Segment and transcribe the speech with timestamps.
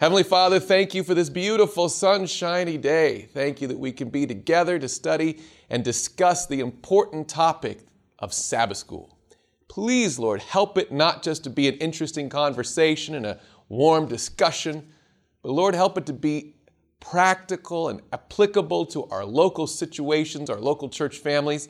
[0.00, 3.28] Heavenly Father, thank you for this beautiful sunshiny day.
[3.34, 7.80] Thank you that we can be together to study and discuss the important topic
[8.18, 9.18] of Sabbath school.
[9.68, 14.88] Please, Lord, help it not just to be an interesting conversation and a warm discussion,
[15.42, 16.54] but Lord, help it to be
[17.00, 21.68] practical and applicable to our local situations, our local church families.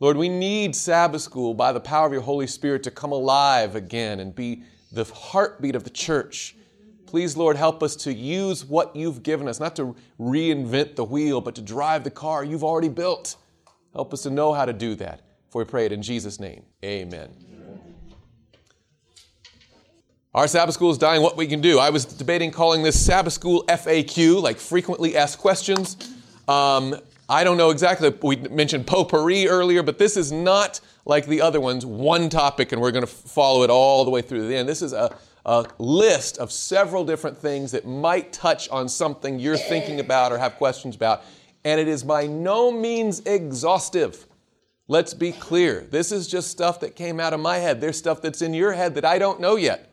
[0.00, 3.76] Lord, we need Sabbath school by the power of your Holy Spirit to come alive
[3.76, 6.56] again and be the heartbeat of the church.
[7.08, 11.40] Please, Lord, help us to use what you've given us, not to reinvent the wheel,
[11.40, 13.36] but to drive the car you've already built.
[13.94, 15.22] Help us to know how to do that.
[15.48, 16.64] For we pray it in Jesus' name.
[16.84, 17.30] Amen.
[20.34, 21.22] Our Sabbath school is dying.
[21.22, 21.78] What we can do?
[21.78, 25.96] I was debating calling this Sabbath school FAQ, like frequently asked questions.
[26.46, 26.94] Um,
[27.26, 28.12] I don't know exactly.
[28.22, 32.82] We mentioned potpourri earlier, but this is not like the other ones, one topic, and
[32.82, 34.68] we're going to follow it all the way through to the end.
[34.68, 35.16] This is a,
[35.48, 40.36] a list of several different things that might touch on something you're thinking about or
[40.36, 41.22] have questions about,
[41.64, 44.26] and it is by no means exhaustive.
[44.88, 45.86] Let's be clear.
[45.90, 47.80] This is just stuff that came out of my head.
[47.80, 49.90] There's stuff that's in your head that I don't know yet.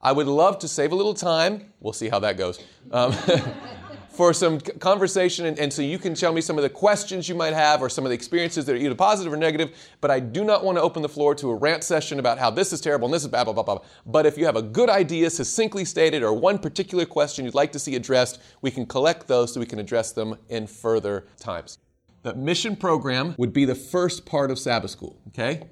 [0.00, 1.72] I would love to save a little time.
[1.80, 2.62] We'll see how that goes.
[2.92, 3.16] Um,
[4.14, 7.34] for some conversation, and, and, so you can tell me some of the questions you
[7.34, 9.76] might have or some of the experiences that are either positive or negative.
[10.00, 12.50] But I do not want to open the floor to a rant session about how
[12.50, 13.78] this is terrible and this is blah, blah, blah, blah.
[14.06, 17.72] But if you have a good idea, succinctly stated, or one particular question you'd like
[17.72, 21.78] to see addressed, we can collect those so we can address them in further times.
[22.22, 25.68] The mission program would be the first part of Sabbath school, okay?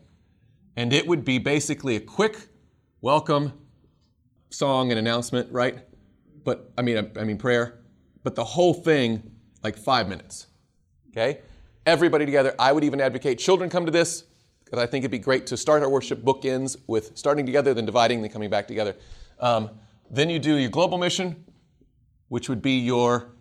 [0.77, 2.49] And it would be basically a quick
[3.01, 3.53] welcome
[4.51, 5.79] song and announcement, right?
[6.45, 7.82] But I mean, I, I mean prayer
[8.23, 9.31] but the whole thing,
[9.63, 10.47] like five minutes.
[11.11, 11.41] Okay?
[11.87, 12.55] Everybody together.
[12.59, 14.25] I would even advocate children come to this
[14.65, 17.85] because I think it'd be great to start our worship bookends with starting together, then
[17.85, 18.97] dividing, then coming back together.
[19.39, 19.71] Um,
[20.11, 21.45] then you do your global mission,
[22.29, 23.33] which would be your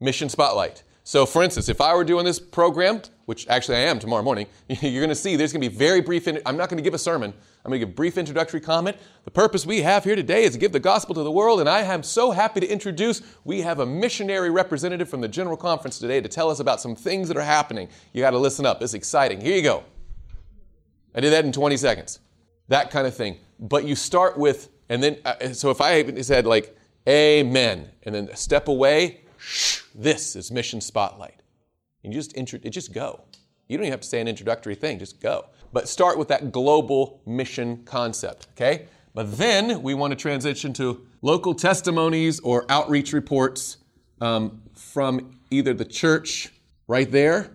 [0.00, 0.82] mission spotlight.
[1.04, 4.46] So, for instance, if I were doing this program, which actually I am tomorrow morning,
[4.68, 6.28] you're going to see there's going to be very brief.
[6.28, 7.32] In, I'm not going to give a sermon.
[7.64, 8.96] I'm going to give a brief introductory comment.
[9.24, 11.68] The purpose we have here today is to give the gospel to the world, and
[11.68, 15.98] I am so happy to introduce we have a missionary representative from the General Conference
[15.98, 17.88] today to tell us about some things that are happening.
[18.12, 18.82] You got to listen up.
[18.82, 19.40] It's exciting.
[19.40, 19.84] Here you go.
[21.14, 22.20] I did that in 20 seconds.
[22.68, 23.38] That kind of thing.
[23.58, 26.76] But you start with, and then, uh, so if I said like,
[27.06, 31.43] Amen, and then step away, shh, this is Mission Spotlight.
[32.04, 33.24] And you just, intro, just go.
[33.66, 35.46] You don't even have to say an introductory thing, just go.
[35.72, 38.86] But start with that global mission concept, okay?
[39.14, 43.78] But then we want to transition to local testimonies or outreach reports
[44.20, 46.52] um, from either the church
[46.86, 47.50] right there,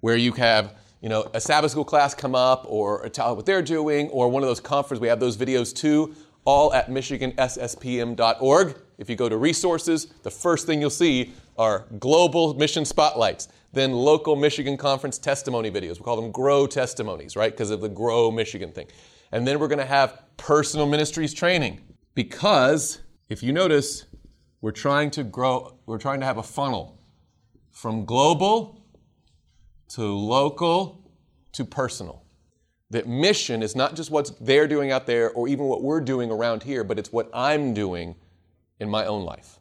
[0.00, 3.62] where you have you know a Sabbath school class come up, or tell what they're
[3.62, 5.00] doing, or one of those conferences.
[5.00, 6.14] We have those videos too,
[6.44, 8.76] all at michigansspm.org.
[8.98, 13.92] If you go to resources, the first thing you'll see are global mission spotlights, then
[13.92, 15.98] local Michigan conference testimony videos.
[15.98, 17.52] We call them GROW testimonies, right?
[17.52, 18.86] Because of the GROW Michigan thing.
[19.32, 21.80] And then we're going to have personal ministries training
[22.14, 24.04] because if you notice,
[24.60, 27.00] we're trying to grow, we're trying to have a funnel
[27.70, 28.82] from global
[29.88, 31.10] to local
[31.52, 32.24] to personal.
[32.90, 36.30] That mission is not just what they're doing out there or even what we're doing
[36.30, 38.14] around here, but it's what I'm doing
[38.78, 39.58] in my own life.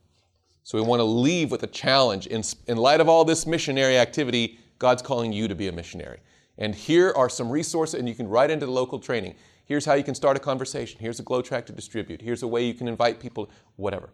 [0.63, 2.27] So we want to leave with a challenge.
[2.27, 6.19] In, in light of all this missionary activity, God's calling you to be a missionary.
[6.57, 9.35] And here are some resources, and you can write into the local training.
[9.65, 10.99] Here's how you can start a conversation.
[10.99, 12.21] Here's a GLOW tract to distribute.
[12.21, 14.09] Here's a way you can invite people, whatever.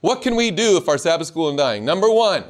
[0.00, 1.84] What can we do if our Sabbath school is dying?
[1.84, 2.44] Number one,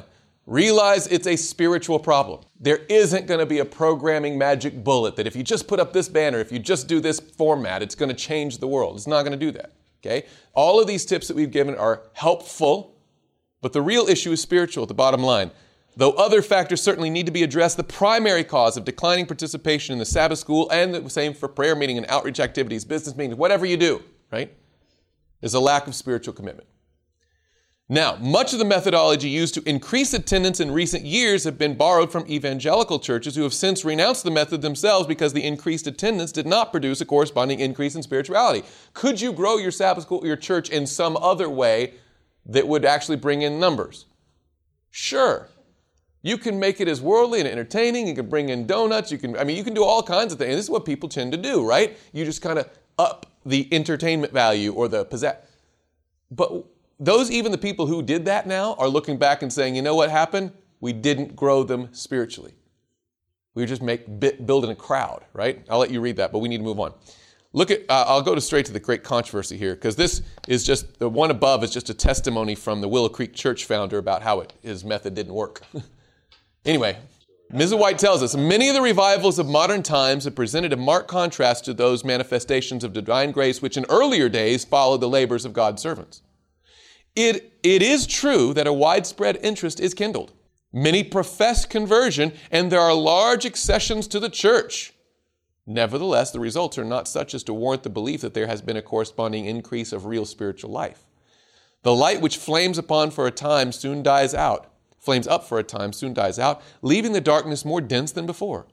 [0.47, 2.41] realize it's a spiritual problem.
[2.59, 5.93] There isn't going to be a programming magic bullet that if you just put up
[5.93, 8.95] this banner, if you just do this format, it's going to change the world.
[8.95, 9.73] It's not going to do that.
[10.01, 10.25] Okay?
[10.53, 12.92] All of these tips that we've given are helpful
[13.63, 15.49] but the real issue is spiritual at the bottom line.
[15.95, 19.99] Though other factors certainly need to be addressed, the primary cause of declining participation in
[19.99, 23.65] the Sabbath school and the same for prayer meeting and outreach activities, business meetings, whatever
[23.65, 24.53] you do, right,
[25.41, 26.67] is a lack of spiritual commitment.
[27.89, 32.11] Now, much of the methodology used to increase attendance in recent years have been borrowed
[32.11, 36.47] from evangelical churches who have since renounced the method themselves because the increased attendance did
[36.47, 38.63] not produce a corresponding increase in spirituality.
[38.93, 41.93] Could you grow your Sabbath school, your church in some other way
[42.45, 44.05] that would actually bring in numbers?
[44.91, 45.47] Sure.
[46.21, 48.07] You can make it as worldly and entertaining.
[48.07, 49.11] You can bring in donuts.
[49.11, 50.55] You can, I mean, you can do all kinds of things.
[50.55, 51.97] This is what people tend to do, right?
[52.13, 55.37] You just kind of up the entertainment value or the possess.
[56.31, 56.65] But
[56.99, 59.95] those, even the people who did that now, are looking back and saying, you know
[59.95, 60.51] what happened?
[60.79, 62.53] We didn't grow them spiritually.
[63.55, 64.07] We were just make,
[64.45, 65.65] building a crowd, right?
[65.69, 66.93] I'll let you read that, but we need to move on.
[67.55, 70.63] Look at, uh, I'll go to straight to the great controversy here because this is
[70.63, 74.23] just, the one above is just a testimony from the Willow Creek Church founder about
[74.23, 75.61] how it, his method didn't work.
[76.65, 76.97] anyway,
[77.53, 77.77] Mrs.
[77.77, 81.65] White tells us many of the revivals of modern times have presented a marked contrast
[81.65, 85.79] to those manifestations of divine grace which in earlier days followed the labors of God's
[85.79, 86.23] servants.
[87.15, 90.31] It, it is true that a widespread interest is kindled.
[90.71, 94.92] Many profess conversion, and there are large accessions to the church.
[95.65, 98.75] Nevertheless, the results are not such as to warrant the belief that there has been
[98.75, 101.05] a corresponding increase of real spiritual life.
[101.83, 105.63] The light which flames upon for a time soon dies out, flames up for a
[105.63, 108.67] time, soon dies out, leaving the darkness more dense than before.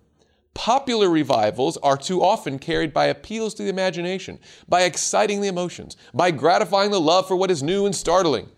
[0.53, 4.39] Popular revivals are too often carried by appeals to the imagination,
[4.69, 8.49] by exciting the emotions, by gratifying the love for what is new and startling.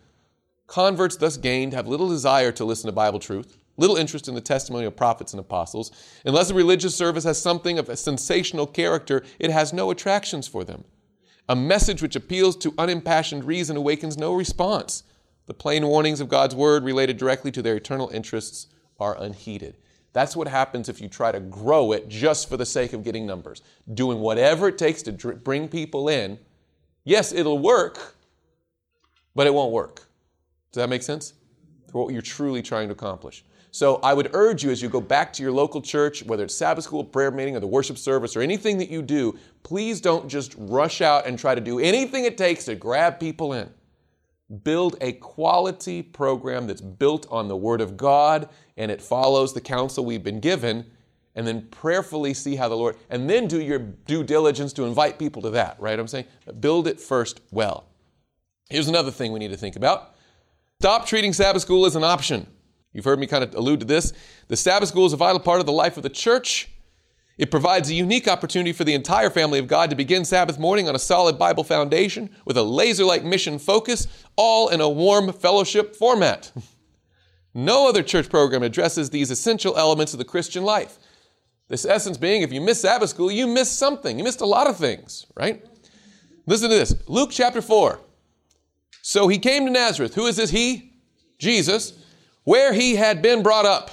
[0.66, 4.40] Converts thus gained have little desire to listen to Bible truth little interest in the
[4.40, 5.90] testimony of prophets and apostles.
[6.24, 10.62] Unless a religious service has something of a sensational character, it has no attractions for
[10.62, 10.84] them.
[11.48, 15.02] A message which appeals to unimpassioned reason awakens no response.
[15.46, 18.68] The plain warnings of God's word related directly to their eternal interests
[19.00, 19.76] are unheeded.
[20.12, 23.26] That's what happens if you try to grow it just for the sake of getting
[23.26, 23.62] numbers,
[23.94, 26.38] doing whatever it takes to bring people in.
[27.02, 28.14] Yes, it'll work,
[29.34, 30.06] but it won't work.
[30.70, 31.34] Does that make sense?
[31.90, 33.44] For what you're truly trying to accomplish.
[33.74, 36.54] So I would urge you as you go back to your local church, whether it's
[36.54, 40.28] Sabbath school, prayer meeting, or the worship service, or anything that you do, please don't
[40.28, 43.70] just rush out and try to do anything it takes to grab people in.
[44.62, 49.60] Build a quality program that's built on the Word of God and it follows the
[49.62, 50.84] counsel we've been given,
[51.34, 55.18] and then prayerfully see how the Lord, and then do your due diligence to invite
[55.18, 55.98] people to that, right?
[55.98, 56.26] I'm saying
[56.60, 57.86] build it first well.
[58.68, 60.14] Here's another thing we need to think about
[60.78, 62.46] stop treating Sabbath school as an option.
[62.92, 64.12] You've heard me kind of allude to this.
[64.48, 66.68] The Sabbath school is a vital part of the life of the church.
[67.38, 70.88] It provides a unique opportunity for the entire family of God to begin Sabbath morning
[70.88, 74.06] on a solid Bible foundation with a laser like mission focus,
[74.36, 76.52] all in a warm fellowship format.
[77.54, 80.98] No other church program addresses these essential elements of the Christian life.
[81.68, 84.16] This essence being, if you miss Sabbath school, you missed something.
[84.16, 85.62] You missed a lot of things, right?
[86.46, 88.00] Listen to this Luke chapter 4.
[89.02, 90.14] So he came to Nazareth.
[90.14, 90.94] Who is this he?
[91.38, 91.92] Jesus
[92.44, 93.90] where he had been brought up.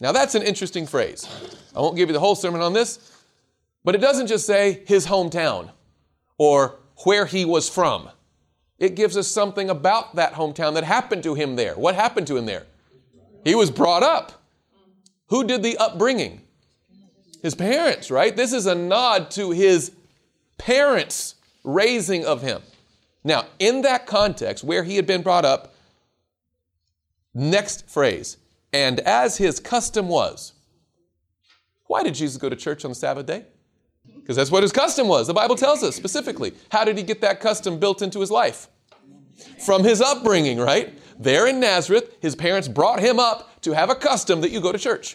[0.00, 1.26] Now, that's an interesting phrase.
[1.74, 2.98] I won't give you the whole sermon on this,
[3.84, 5.70] but it doesn't just say his hometown
[6.36, 8.08] or where he was from.
[8.78, 11.74] It gives us something about that hometown that happened to him there.
[11.74, 12.66] What happened to him there?
[13.44, 14.40] He was brought up.
[15.28, 16.42] Who did the upbringing?
[17.42, 18.34] His parents, right?
[18.34, 19.92] This is a nod to his
[20.58, 21.34] parents'
[21.64, 22.62] raising of him.
[23.24, 25.74] Now, in that context, where he had been brought up,
[27.38, 28.36] Next phrase,
[28.72, 30.54] and as his custom was.
[31.86, 33.44] Why did Jesus go to church on the Sabbath day?
[34.16, 35.28] Because that's what his custom was.
[35.28, 36.52] The Bible tells us specifically.
[36.72, 38.66] How did he get that custom built into his life?
[39.64, 40.98] From his upbringing, right?
[41.16, 44.72] There in Nazareth, his parents brought him up to have a custom that you go
[44.72, 45.14] to church.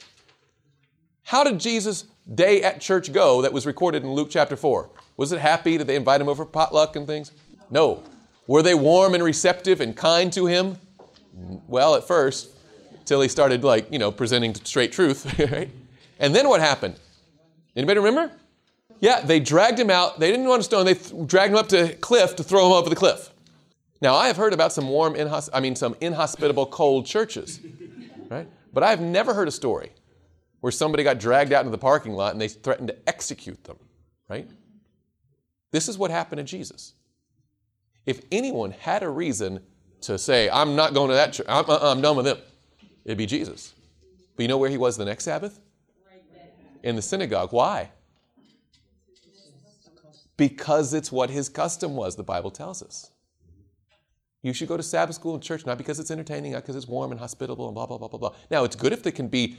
[1.24, 4.90] How did Jesus' day at church go that was recorded in Luke chapter 4?
[5.18, 5.78] Was it happy?
[5.78, 7.34] Did they invite him over potluck and things?
[7.69, 8.02] No.
[8.48, 10.78] Were they warm and receptive and kind to him?
[11.68, 12.50] Well, at first,
[13.06, 15.69] till he started like, you know, presenting straight truth, right?
[16.19, 16.95] And then what happened?
[17.75, 18.31] Anybody remember?
[19.00, 20.19] Yeah, they dragged him out.
[20.19, 20.85] They didn't want to stone.
[20.85, 23.31] They th- dragged him up to cliff to throw him over the cliff.
[24.01, 27.59] Now, I have heard about some warm, inhos- I mean, some inhospitable, cold churches,
[28.30, 28.47] right?
[28.71, 29.92] But I have never heard a story
[30.61, 33.78] where somebody got dragged out into the parking lot and they threatened to execute them,
[34.30, 34.49] right?
[35.71, 36.94] This is what happened to Jesus.
[38.06, 39.61] If anyone had a reason
[40.04, 42.38] to say, I'm not going to that church, I'm, uh, I'm done with them,
[43.06, 43.74] it'd be Jesus.
[44.36, 45.60] But you know where he was the next Sabbath?
[46.83, 47.52] In the synagogue.
[47.52, 47.90] Why?
[50.36, 53.12] Because it's what his custom was, the Bible tells us.
[54.42, 56.88] You should go to Sabbath school and church, not because it's entertaining, not because it's
[56.88, 58.36] warm and hospitable and blah, blah, blah, blah, blah.
[58.52, 59.57] Now, it's good if they can be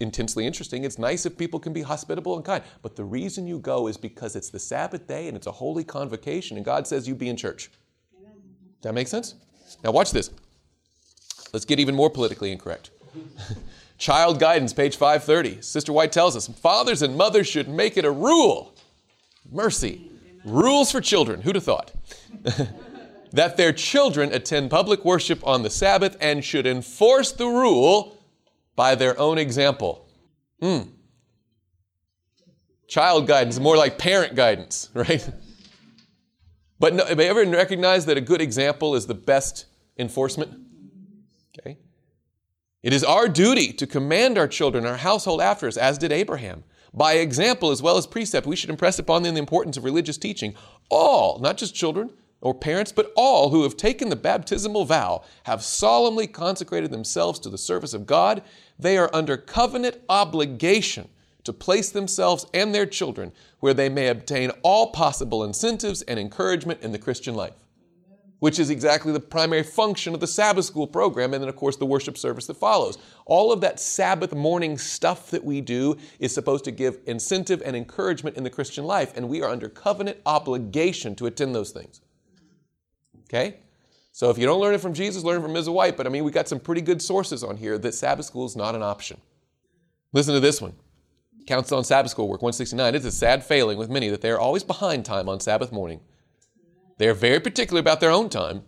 [0.00, 0.84] intensely interesting.
[0.84, 2.64] It's nice if people can be hospitable and kind.
[2.80, 5.84] But the reason you go is because it's the Sabbath day and it's a holy
[5.84, 7.70] convocation, and God says you be in church.
[8.80, 9.34] That make sense?
[9.82, 10.30] Now, watch this.
[11.52, 12.90] Let's get even more politically incorrect.
[13.98, 15.62] Child guidance, page 530.
[15.62, 18.74] Sister White tells us fathers and mothers should make it a rule.
[19.50, 20.10] Mercy.
[20.44, 21.42] Rules for children.
[21.42, 21.92] Who'd have thought?
[23.32, 28.18] that their children attend public worship on the Sabbath and should enforce the rule
[28.76, 30.06] by their own example.
[30.60, 30.80] Hmm.
[32.88, 35.26] Child guidance, more like parent guidance, right?
[36.82, 40.52] But no, have you ever recognized that a good example is the best enforcement?
[41.56, 41.78] Okay.
[42.82, 46.64] It is our duty to command our children, our household after us, as did Abraham.
[46.92, 50.18] By example as well as precept, we should impress upon them the importance of religious
[50.18, 50.56] teaching.
[50.88, 52.10] All, not just children
[52.40, 57.48] or parents, but all who have taken the baptismal vow have solemnly consecrated themselves to
[57.48, 58.42] the service of God.
[58.76, 61.10] They are under covenant obligation
[61.44, 66.82] to place themselves and their children where they may obtain all possible incentives and encouragement
[66.82, 67.54] in the Christian life,
[68.38, 71.76] which is exactly the primary function of the Sabbath school program, and then, of course,
[71.76, 72.98] the worship service that follows.
[73.26, 77.76] All of that Sabbath morning stuff that we do is supposed to give incentive and
[77.76, 82.00] encouragement in the Christian life, and we are under covenant obligation to attend those things.
[83.24, 83.56] Okay?
[84.12, 85.70] So if you don't learn it from Jesus, learn it from Ms.
[85.70, 85.96] White.
[85.96, 88.54] But I mean, we got some pretty good sources on here that Sabbath school is
[88.54, 89.18] not an option.
[90.12, 90.74] Listen to this one.
[91.46, 92.94] Counsel on Sabbath School Work 169.
[92.94, 96.00] It's a sad failing with many that they are always behind time on Sabbath morning.
[96.98, 98.62] They are very particular about their own time,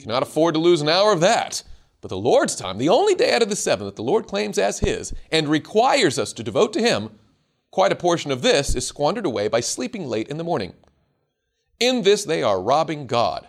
[0.00, 1.62] cannot afford to lose an hour of that.
[2.00, 4.58] But the Lord's time, the only day out of the seven that the Lord claims
[4.58, 7.10] as His and requires us to devote to Him,
[7.70, 10.74] quite a portion of this is squandered away by sleeping late in the morning.
[11.80, 13.48] In this, they are robbing God.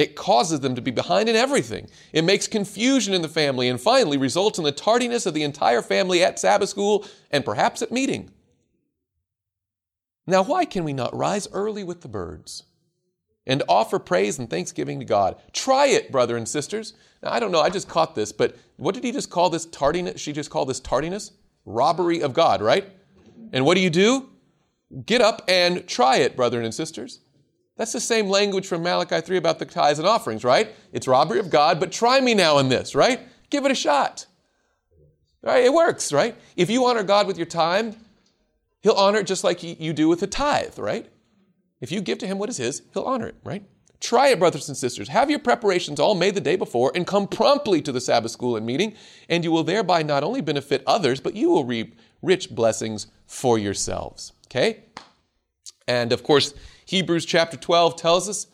[0.00, 1.86] It causes them to be behind in everything.
[2.14, 5.82] It makes confusion in the family and finally results in the tardiness of the entire
[5.82, 8.30] family at Sabbath school and perhaps at meeting.
[10.26, 12.62] Now, why can we not rise early with the birds
[13.46, 15.36] and offer praise and thanksgiving to God?
[15.52, 16.94] Try it, brother and sisters.
[17.22, 19.66] Now, I don't know, I just caught this, but what did he just call this
[19.66, 20.18] tardiness?
[20.18, 21.32] She just called this tardiness?
[21.66, 22.88] Robbery of God, right?
[23.52, 24.30] And what do you do?
[25.04, 27.20] Get up and try it, brethren and sisters.
[27.76, 30.74] That's the same language from Malachi 3 about the tithes and offerings, right?
[30.92, 33.20] It's robbery of God, but try me now in this, right?
[33.48, 34.26] Give it a shot.
[35.42, 35.64] Right?
[35.64, 36.36] It works, right?
[36.56, 37.96] If you honor God with your time,
[38.82, 41.10] He'll honor it just like you do with a tithe, right?
[41.80, 43.64] If you give to Him what is His, He'll honor it, right?
[44.00, 45.08] Try it, brothers and sisters.
[45.08, 48.56] Have your preparations all made the day before and come promptly to the Sabbath school
[48.56, 48.94] and meeting,
[49.28, 53.58] and you will thereby not only benefit others, but you will reap rich blessings for
[53.58, 54.32] yourselves.
[54.46, 54.84] Okay?
[55.86, 56.54] And of course,
[56.90, 58.48] Hebrews chapter 12 tells us,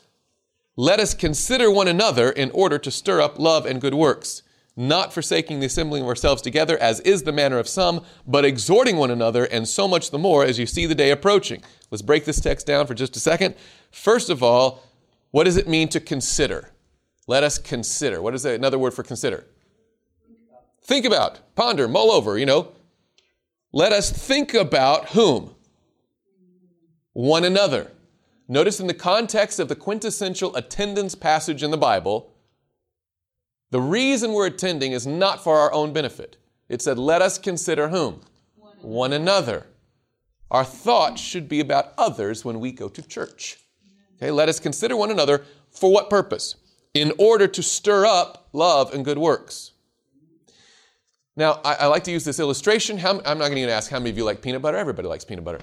[0.76, 4.42] Let us consider one another in order to stir up love and good works,
[4.76, 8.98] not forsaking the assembling of ourselves together, as is the manner of some, but exhorting
[8.98, 11.62] one another, and so much the more as you see the day approaching.
[11.90, 13.54] Let's break this text down for just a second.
[13.90, 14.82] First of all,
[15.30, 16.72] what does it mean to consider?
[17.26, 18.20] Let us consider.
[18.20, 19.46] What is another word for consider?
[20.82, 22.72] Think about, ponder, mull over, you know.
[23.72, 25.54] Let us think about whom?
[27.14, 27.92] One another.
[28.48, 32.32] Notice in the context of the quintessential attendance passage in the Bible,
[33.70, 36.36] the reason we're attending is not for our own benefit.
[36.68, 38.20] It said, let us consider whom?
[38.56, 39.66] One, One another.
[40.50, 43.58] Our thoughts should be about others when we go to church.
[44.16, 46.56] Okay, let us consider one another for what purpose?
[46.94, 49.72] In order to stir up love and good works.
[51.34, 52.96] Now, I, I like to use this illustration.
[52.96, 54.78] How, I'm not going to ask how many of you like peanut butter.
[54.78, 55.58] Everybody likes peanut butter.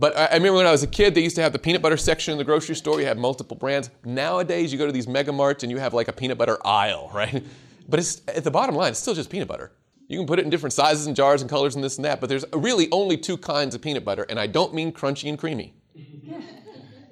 [0.00, 1.98] But I remember when I was a kid, they used to have the peanut butter
[1.98, 2.98] section in the grocery store.
[3.00, 3.90] You had multiple brands.
[4.02, 7.10] Nowadays, you go to these mega marts and you have like a peanut butter aisle,
[7.14, 7.44] right?
[7.86, 9.72] But it's, at the bottom line, it's still just peanut butter.
[10.08, 12.18] You can put it in different sizes and jars and colors and this and that,
[12.18, 15.38] but there's really only two kinds of peanut butter, and I don't mean crunchy and
[15.38, 15.74] creamy.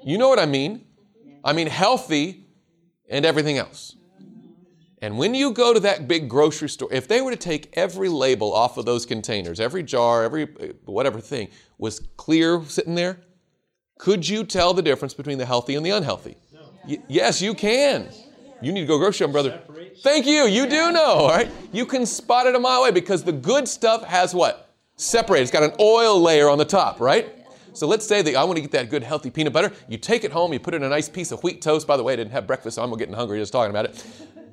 [0.04, 0.86] You know what I mean?
[1.44, 2.46] I mean healthy
[3.10, 3.94] and everything else.
[5.00, 8.08] And when you go to that big grocery store, if they were to take every
[8.08, 13.20] label off of those containers, every jar, every uh, whatever thing was clear sitting there,
[13.98, 16.36] could you tell the difference between the healthy and the unhealthy?
[16.52, 16.60] No.
[16.86, 18.08] Y- yes, you can.
[18.60, 19.60] You need to go grocery shopping, brother.
[20.02, 20.46] Thank you.
[20.46, 21.48] You do know, all right?
[21.72, 24.74] You can spot it a mile away because the good stuff has what?
[24.96, 25.42] Separate.
[25.42, 27.34] It's got an oil layer on the top, right?
[27.72, 29.72] So let's say that I want to get that good healthy peanut butter.
[29.88, 31.86] You take it home, you put it in a nice piece of wheat toast.
[31.86, 34.04] By the way, I didn't have breakfast, so I'm getting hungry just talking about it.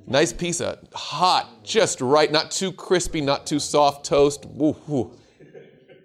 [0.07, 0.31] Nice
[0.61, 4.45] of hot, just right, not too crispy, not too soft toast.
[4.45, 5.11] Woo, woo.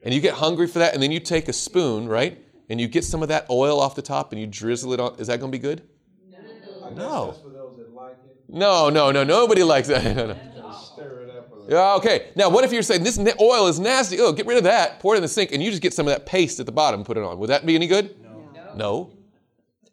[0.02, 2.42] And you get hungry for that, and then you take a spoon, right?
[2.70, 5.16] And you get some of that oil off the top and you drizzle it on.
[5.18, 5.82] Is that going to be good?
[6.94, 7.34] No.
[8.48, 9.24] No, no, no.
[9.24, 10.04] Nobody likes that.
[10.16, 10.36] no, no.
[11.68, 12.30] Yeah, okay.
[12.34, 14.18] Now, what if you're saying this oil is nasty?
[14.18, 14.98] Oh, get rid of that.
[14.98, 16.72] Pour it in the sink, and you just get some of that paste at the
[16.72, 17.38] bottom and put it on.
[17.38, 18.16] Would that be any good?
[18.22, 18.74] No.
[18.74, 19.10] No.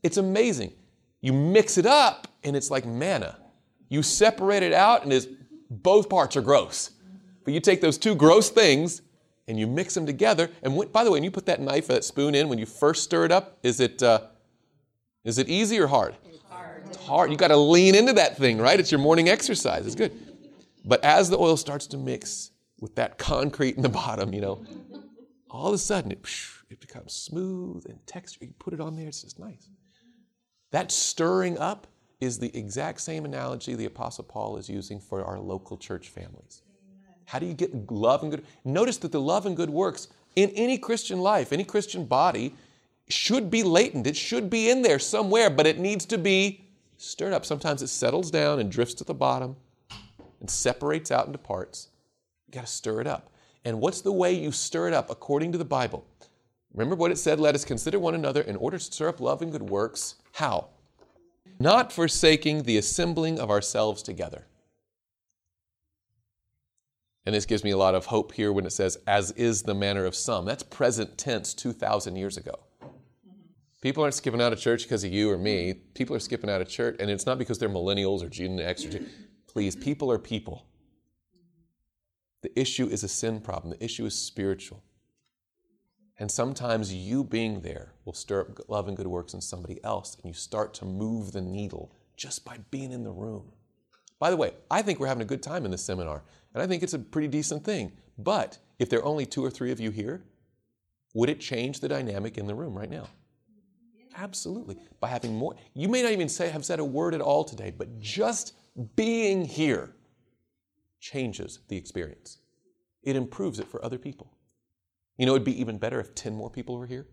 [0.02, 0.74] It's amazing.
[1.22, 3.38] You mix it up, and it's like manna.
[3.90, 5.28] You separate it out, and it's,
[5.70, 6.92] both parts are gross.
[7.44, 9.02] But you take those two gross things
[9.48, 10.50] and you mix them together.
[10.62, 12.60] And when, by the way, when you put that knife, or that spoon in, when
[12.60, 14.22] you first stir it up, is it uh,
[15.24, 16.16] is it easy or hard?
[16.26, 16.84] It's hard.
[16.88, 17.32] It's hard.
[17.32, 18.80] You got to lean into that thing, right?
[18.80, 19.86] It's your morning exercise.
[19.86, 20.12] It's good.
[20.86, 24.66] But as the oil starts to mix with that concrete in the bottom, you know,
[25.50, 26.20] all of a sudden it,
[26.70, 28.46] it becomes smooth and texture.
[28.46, 29.70] You put it on there, it's just nice.
[30.72, 31.88] That stirring up
[32.20, 36.62] is the exact same analogy the Apostle Paul is using for our local church families.
[37.26, 38.46] How do you get love and good?
[38.64, 42.54] Notice that the love and good works in any Christian life, any Christian body,
[43.10, 44.08] should be latent.
[44.08, 46.66] It should be in there somewhere, but it needs to be
[46.98, 47.46] stirred up.
[47.46, 49.56] Sometimes it settles down and drifts to the bottom
[50.40, 51.90] and separates out into parts.
[52.48, 53.32] You got to stir it up.
[53.66, 56.06] And what's the way you stir it up according to the Bible?
[56.74, 59.42] Remember what it said, let us consider one another in order to stir up love
[59.42, 60.16] and good works.
[60.34, 60.70] How?
[61.60, 64.46] Not forsaking the assembling of ourselves together.
[67.26, 69.74] And this gives me a lot of hope here when it says, as is the
[69.76, 70.46] manner of some.
[70.46, 72.60] That's present tense 2,000 years ago.
[73.82, 75.74] People aren't skipping out of church because of you or me.
[75.94, 78.86] People are skipping out of church, and it's not because they're millennials or Gen X
[78.86, 79.10] or Gen.
[79.48, 80.66] Please, people are people.
[82.44, 84.84] The issue is a sin problem, the issue is spiritual.
[86.20, 90.16] And sometimes you being there will stir up love and good works in somebody else,
[90.16, 93.52] and you start to move the needle just by being in the room.
[94.20, 96.66] By the way, I think we're having a good time in this seminar, and I
[96.66, 97.92] think it's a pretty decent thing.
[98.18, 100.24] But if there are only two or three of you here,
[101.14, 103.08] would it change the dynamic in the room right now?
[104.16, 104.78] Absolutely.
[105.00, 107.72] By having more, you may not even say have said a word at all today,
[107.76, 108.54] but just
[108.96, 109.92] being here
[111.00, 112.40] changes the experience.
[113.04, 114.32] It improves it for other people.
[115.18, 117.08] You know, it'd be even better if 10 more people were here,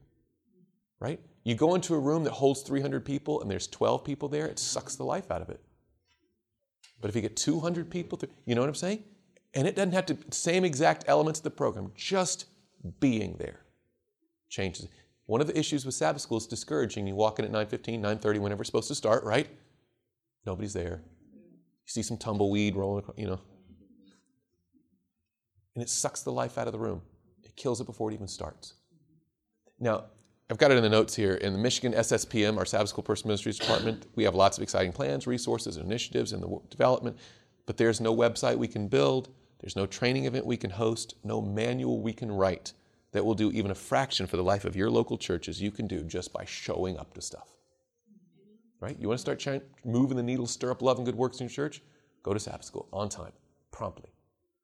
[1.00, 1.20] right?
[1.42, 4.58] You go into a room that holds 300 people and there's 12 people there, it
[4.58, 5.60] sucks the life out of it.
[7.00, 9.04] But if you get 200 people, through, you know what I'm saying?
[9.54, 12.46] And it doesn't have to, same exact elements of the program, just
[13.00, 13.60] being there
[14.48, 14.88] changes.
[15.26, 17.06] One of the issues with Sabbath school is discouraging.
[17.06, 19.48] You walk in at 9.15, 9.30, whenever it's supposed to start, right?
[20.44, 21.02] Nobody's there.
[21.32, 23.40] You see some tumbleweed rolling, you know.
[25.74, 27.02] And it sucks the life out of the room.
[27.56, 28.74] Kills it before it even starts.
[29.80, 30.04] Now,
[30.50, 31.34] I've got it in the notes here.
[31.34, 34.92] In the Michigan SSPM, our Sabbath School Person Ministries Department, we have lots of exciting
[34.92, 37.16] plans, resources, and initiatives in the development,
[37.66, 39.30] but there's no website we can build,
[39.60, 42.74] there's no training event we can host, no manual we can write
[43.12, 45.70] that will do even a fraction for the life of your local church as you
[45.70, 47.48] can do just by showing up to stuff.
[48.80, 48.98] Right?
[49.00, 51.44] You want to start trying, moving the needle, stir up love and good works in
[51.44, 51.80] your church?
[52.22, 53.32] Go to Sabbath school on time,
[53.70, 54.10] promptly.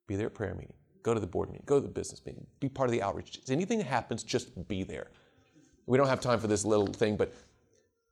[0.07, 0.75] Be there at prayer meeting.
[1.03, 1.65] Go to the board meeting.
[1.67, 2.47] Go to the business meeting.
[2.61, 3.39] Be part of the outreach.
[3.43, 5.09] If Anything that happens, just be there.
[5.87, 7.35] We don't have time for this little thing, but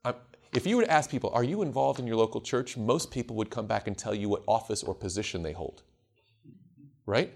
[0.05, 0.15] I'm,
[0.55, 2.77] if you were to ask people, are you involved in your local church?
[2.77, 5.83] Most people would come back and tell you what office or position they hold.
[7.07, 7.33] Right?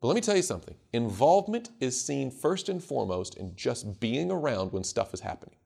[0.00, 4.30] But let me tell you something involvement is seen first and foremost in just being
[4.30, 5.56] around when stuff is happening.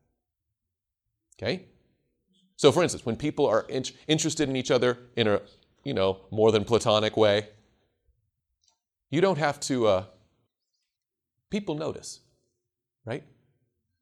[1.38, 1.66] Okay?
[2.56, 5.40] So, for instance, when people are in- interested in each other in a,
[5.84, 7.48] you know, more than platonic way,
[9.12, 10.04] you don't have to, uh,
[11.50, 12.20] people notice,
[13.04, 13.22] right?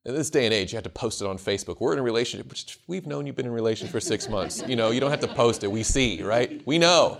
[0.06, 1.80] In this day and age, you have to post it on Facebook.
[1.80, 2.48] We're in a relationship.
[2.48, 4.62] which We've known you've been in a relationship for six months.
[4.66, 5.70] You know, you don't have to post it.
[5.70, 6.62] We see, right?
[6.64, 7.18] We know.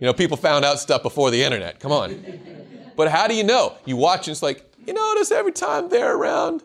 [0.00, 1.80] You know, people found out stuff before the internet.
[1.80, 2.22] Come on.
[2.94, 3.76] But how do you know?
[3.84, 6.62] You watch and it's like, you notice every time they're around,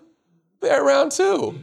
[0.62, 1.58] they're around too.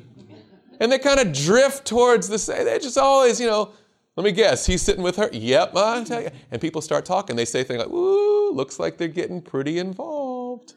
[0.80, 2.64] And they kind of drift towards the same.
[2.64, 3.72] They just always, you know,
[4.16, 5.30] let me guess, he's sitting with her.
[5.32, 6.30] Yep, I tell you.
[6.50, 7.36] And people start talking.
[7.36, 10.74] They say things like, ooh, looks like they're getting pretty involved.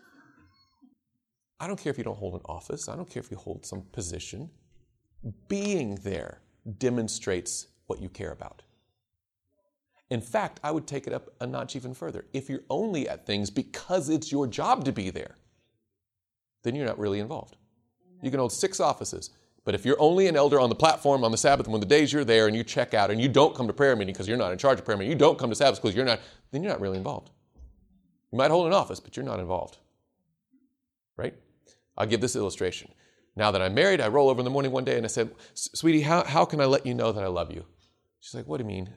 [1.59, 2.89] I don't care if you don't hold an office.
[2.89, 4.49] I don't care if you hold some position.
[5.47, 6.41] Being there
[6.77, 8.63] demonstrates what you care about.
[10.09, 12.25] In fact, I would take it up a notch even further.
[12.33, 15.38] If you're only at things because it's your job to be there,
[16.63, 17.57] then you're not really involved.
[18.21, 19.31] You can hold six offices,
[19.65, 22.13] but if you're only an elder on the platform on the Sabbath when the days
[22.13, 24.38] you're there and you check out and you don't come to prayer meeting because you're
[24.38, 26.19] not in charge of prayer meeting, you don't come to Sabbath because you're not,
[26.51, 27.31] then you're not really involved.
[28.34, 29.78] You might hold an office, but you're not involved.
[31.17, 31.36] Right?
[31.96, 32.91] I'll give this illustration.
[33.36, 35.30] Now that I'm married, I roll over in the morning one day and I said,
[35.54, 37.63] Sweetie, how, how can I let you know that I love you?
[38.22, 38.89] She's like, What do you mean?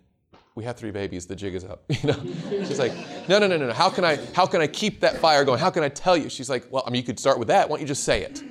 [0.54, 1.84] We have three babies, the jig is up.
[1.90, 2.64] You know?
[2.64, 2.94] She's like,
[3.28, 3.74] no, no, no, no, no.
[3.74, 5.60] How can I how can I keep that fire going?
[5.60, 6.30] How can I tell you?
[6.30, 7.68] She's like, well, I mean, you could start with that.
[7.68, 8.42] Why don't you just say it?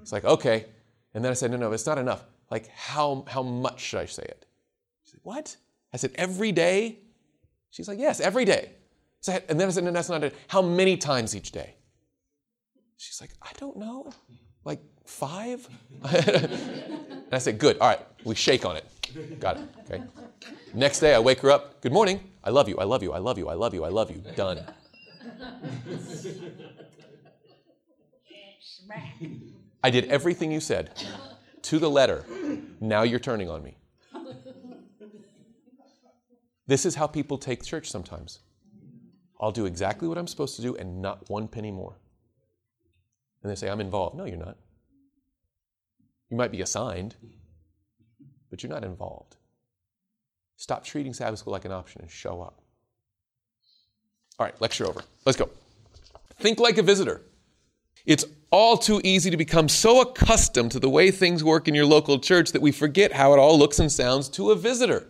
[0.00, 0.66] It's like, okay.
[1.14, 2.24] And then I said, no, no, it's not enough.
[2.50, 4.44] Like, how how much should I say it?
[5.04, 5.56] She's like, what?
[5.92, 6.98] I said, every day?
[7.70, 8.72] She's like, yes, every day.
[9.22, 10.34] So and then I said, no, that's not it.
[10.48, 11.76] How many times each day?
[12.96, 14.12] She's like, I don't know.
[14.64, 15.68] Like five?
[16.02, 17.78] and I said, good.
[17.78, 18.84] All right, we shake on it.
[19.38, 19.62] Got it.
[19.84, 20.02] Okay.
[20.74, 21.80] Next day, I wake her up.
[21.82, 22.18] Good morning.
[22.42, 22.76] I love you.
[22.78, 23.12] I love you.
[23.12, 23.48] I love you.
[23.48, 23.84] I love you.
[23.84, 24.24] I love you.
[24.34, 24.66] Done.
[29.84, 30.90] I did everything you said
[31.62, 32.24] to the letter.
[32.80, 33.76] Now you're turning on me.
[36.66, 38.40] This is how people take church sometimes.
[39.42, 41.98] I'll do exactly what I'm supposed to do and not one penny more.
[43.42, 44.16] And they say, I'm involved.
[44.16, 44.56] No, you're not.
[46.30, 47.16] You might be assigned,
[48.48, 49.36] but you're not involved.
[50.56, 52.62] Stop treating Sabbath school like an option and show up.
[54.38, 55.02] All right, lecture over.
[55.26, 55.50] Let's go.
[56.38, 57.20] Think like a visitor.
[58.06, 61.86] It's all too easy to become so accustomed to the way things work in your
[61.86, 65.08] local church that we forget how it all looks and sounds to a visitor.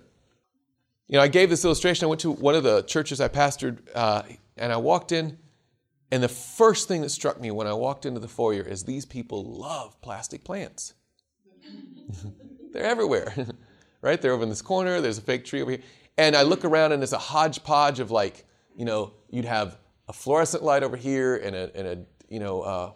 [1.12, 2.06] You know, I gave this illustration.
[2.06, 4.22] I went to one of the churches I pastored, uh,
[4.56, 5.36] and I walked in,
[6.10, 9.04] and the first thing that struck me when I walked into the foyer is these
[9.04, 10.94] people love plastic plants.
[12.72, 13.34] They're everywhere,
[14.00, 14.22] right?
[14.22, 15.02] They're over in this corner.
[15.02, 15.82] There's a fake tree over here.
[16.16, 19.76] And I look around, and it's a hodgepodge of like, you know, you'd have
[20.08, 21.98] a fluorescent light over here and a, and a
[22.30, 22.92] you know, uh,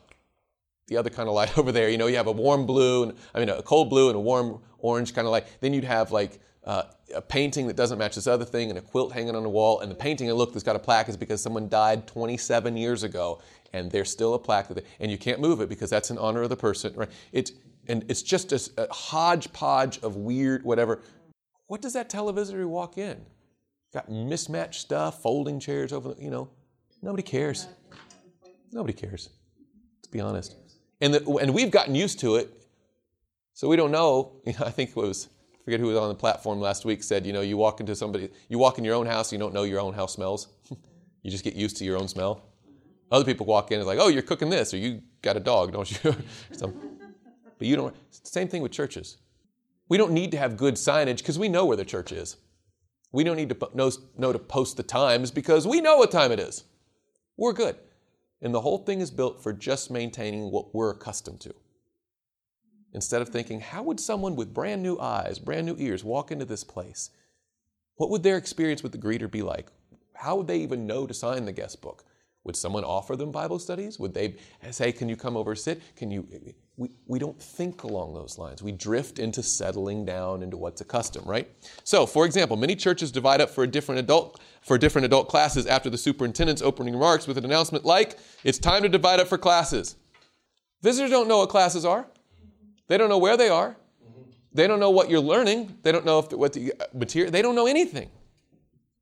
[0.86, 1.90] the other kind of light over there.
[1.90, 4.20] You know, you have a warm blue, and I mean, a cold blue and a
[4.20, 5.44] warm orange kind of light.
[5.60, 6.82] Then you'd have like uh,
[7.14, 9.80] a painting that doesn't match this other thing and a quilt hanging on the wall.
[9.80, 13.40] And the painting, look, that's got a plaque is because someone died 27 years ago,
[13.72, 16.18] and there's still a plaque that, they, and you can't move it because that's in
[16.18, 17.10] honor of the person, right?
[17.32, 17.52] It's
[17.88, 21.00] and it's just a, a hodgepodge of weird whatever.
[21.68, 23.24] What does that tell a visitor who walk in?
[23.92, 26.50] Got mismatched stuff, folding chairs over, you know.
[27.02, 27.66] Nobody cares.
[28.72, 29.30] Nobody cares.
[29.98, 30.56] Let's be honest.
[31.00, 32.50] And, the, and we've gotten used to it,
[33.52, 34.32] so we don't know.
[34.44, 35.28] You know I think it was,
[35.66, 38.30] forget who was on the platform last week, said, you know, you walk into somebody,
[38.48, 40.46] you walk in your own house, you don't know your own house smells.
[41.22, 42.40] you just get used to your own smell.
[43.10, 45.72] Other people walk in and like, oh, you're cooking this, or you got a dog,
[45.72, 46.14] don't you?
[47.58, 47.96] but you don't.
[48.10, 49.16] Same thing with churches.
[49.88, 52.36] We don't need to have good signage because we know where the church is.
[53.10, 56.30] We don't need to know, know to post the times because we know what time
[56.30, 56.62] it is.
[57.36, 57.74] We're good.
[58.40, 61.54] And the whole thing is built for just maintaining what we're accustomed to.
[62.96, 66.46] Instead of thinking, how would someone with brand new eyes, brand new ears walk into
[66.46, 67.10] this place?
[67.96, 69.66] What would their experience with the greeter be like?
[70.14, 72.04] How would they even know to sign the guest book?
[72.44, 73.98] Would someone offer them Bible studies?
[73.98, 74.36] Would they
[74.70, 75.82] say, Can you come over sit?
[75.94, 76.26] Can you?
[76.78, 78.62] We, we don't think along those lines.
[78.62, 81.50] We drift into settling down into what's a custom, right?
[81.84, 85.66] So, for example, many churches divide up for a different adult for different adult classes
[85.66, 89.36] after the superintendent's opening remarks with an announcement like, It's time to divide up for
[89.36, 89.96] classes.
[90.80, 92.06] Visitors don't know what classes are.
[92.88, 93.70] They don't know where they are.
[93.70, 94.22] Mm-hmm.
[94.52, 95.78] They don't know what you're learning.
[95.82, 97.30] They don't know if the, what the uh, material.
[97.30, 98.10] They don't know anything.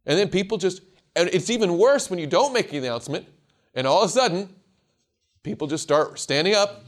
[0.06, 0.82] And then people just,
[1.16, 3.26] and it's even worse when you don't make the announcement
[3.74, 4.48] and all of a sudden,
[5.42, 6.84] people just start standing up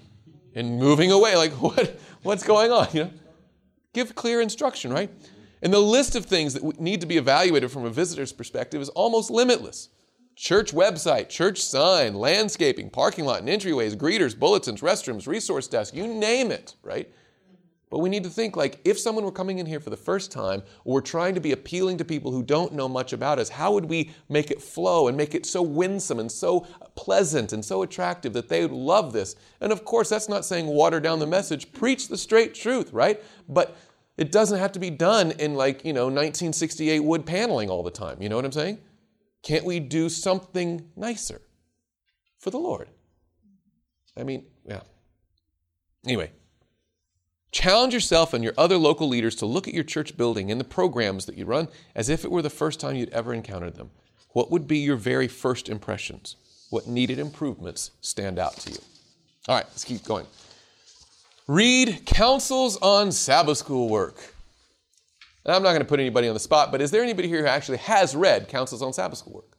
[0.55, 1.37] and moving away.
[1.37, 2.89] Like, what, what's going on?
[2.93, 3.11] You know?
[3.93, 5.11] Give clear instruction, right?
[5.63, 8.89] And the list of things that need to be evaluated from a visitor's perspective is
[8.91, 9.89] almost limitless.
[10.37, 16.07] Church website, church sign, landscaping, parking lot and entryways, greeters, bulletins, restrooms, resource desk, you
[16.07, 17.11] name it, right?
[17.89, 20.31] But we need to think like if someone were coming in here for the first
[20.31, 23.49] time, or we're trying to be appealing to people who don't know much about us,
[23.49, 27.65] how would we make it flow and make it so winsome and so pleasant and
[27.65, 29.37] so attractive that they would love this?
[29.63, 33.23] And of course, that's not saying water down the message, preach the straight truth, right?
[33.49, 33.75] But
[34.19, 37.91] it doesn't have to be done in like, you know, 1968 wood paneling all the
[37.91, 38.21] time.
[38.21, 38.79] You know what I'm saying?
[39.47, 41.41] Can't we do something nicer
[42.39, 42.89] for the Lord?
[44.17, 44.81] I mean, yeah.
[46.05, 46.33] Anyway,
[47.57, 50.65] Challenge yourself and your other local leaders to look at your church building and the
[50.65, 53.91] programs that you run as if it were the first time you'd ever encountered them.
[54.33, 56.37] What would be your very first impressions?
[56.69, 58.79] What needed improvements stand out to you?
[59.49, 60.27] All right, let's keep going.
[61.47, 64.35] Read Counsels on Sabbath School Work.
[65.47, 67.43] And I'm not going to put anybody on the spot, but is there anybody here
[67.43, 69.57] who actually has read Counsels on Sabbath School Work?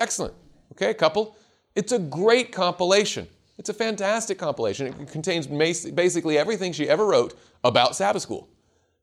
[0.00, 0.34] Excellent.
[0.72, 1.36] Okay, a couple.
[1.76, 3.28] It's a great compilation.
[3.58, 4.88] It's a fantastic compilation.
[4.88, 8.48] It contains basically everything she ever wrote about Sabbath school,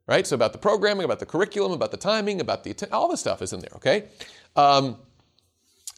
[0.06, 0.26] right?
[0.26, 3.40] So about the programming, about the curriculum, about the timing, about the all the stuff
[3.40, 3.72] is in there.
[3.76, 4.04] Okay.
[4.56, 4.98] Um,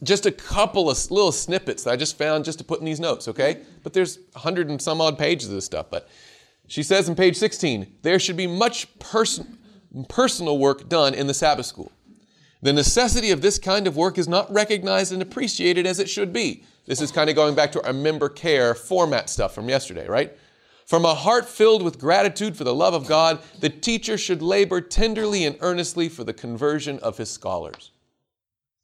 [0.01, 3.01] just a couple of little snippets that I just found just to put in these
[3.01, 3.27] notes.
[3.27, 5.87] Okay, but there's hundred and some odd pages of this stuff.
[5.91, 6.07] But
[6.67, 9.57] she says in page 16, there should be much person,
[10.09, 11.91] personal work done in the Sabbath school.
[12.61, 16.33] The necessity of this kind of work is not recognized and appreciated as it should
[16.33, 16.63] be.
[16.85, 20.37] This is kind of going back to our member care format stuff from yesterday, right?
[20.85, 24.81] From a heart filled with gratitude for the love of God, the teacher should labor
[24.81, 27.91] tenderly and earnestly for the conversion of his scholars.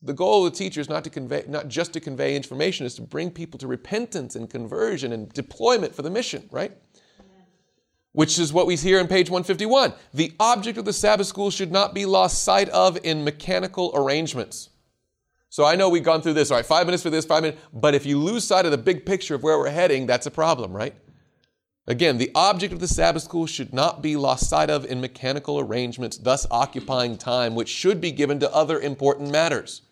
[0.01, 2.95] The goal of the teacher is not to convey, not just to convey information, is
[2.95, 6.73] to bring people to repentance and conversion and deployment for the mission, right?
[8.13, 9.93] Which is what we hear in page 151.
[10.13, 14.69] The object of the Sabbath school should not be lost sight of in mechanical arrangements.
[15.49, 17.61] So I know we've gone through this, all right, five minutes for this, five minutes,
[17.71, 20.31] but if you lose sight of the big picture of where we're heading, that's a
[20.31, 20.95] problem, right?
[21.85, 25.59] Again, the object of the Sabbath school should not be lost sight of in mechanical
[25.59, 29.82] arrangements, thus occupying time which should be given to other important matters.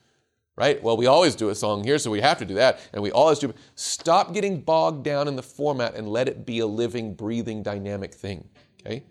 [0.62, 0.82] Right?
[0.84, 3.12] Well, we always do a song here, so we have to do that, and we
[3.12, 3.52] always do.
[3.74, 8.13] Stop getting bogged down in the format and let it be a living, breathing, dynamic
[8.13, 8.47] thing.
[8.82, 9.04] Okay?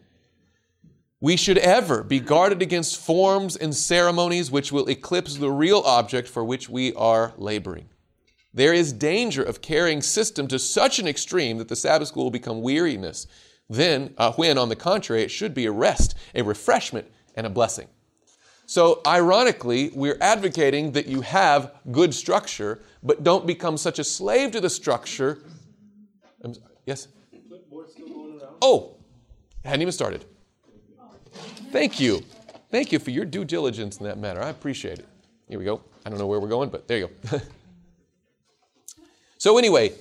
[1.21, 6.27] we should ever be guarded against forms and ceremonies which will eclipse the real object
[6.27, 7.89] for which we are laboring.
[8.55, 12.31] There is danger of carrying system to such an extreme that the Sabbath school will
[12.31, 13.27] become weariness.
[13.69, 17.51] Then, uh, when on the contrary, it should be a rest, a refreshment, and a
[17.51, 17.89] blessing.
[18.71, 24.53] So, ironically, we're advocating that you have good structure, but don't become such a slave
[24.53, 25.41] to the structure.
[26.45, 26.55] I'm,
[26.87, 27.09] yes?
[28.63, 28.95] Oh,
[29.65, 30.25] hadn't even started.
[31.73, 32.23] Thank you.
[32.71, 34.41] Thank you for your due diligence in that matter.
[34.41, 35.09] I appreciate it.
[35.49, 35.83] Here we go.
[36.07, 37.41] I don't know where we're going, but there you go.
[39.37, 39.95] so, anyway,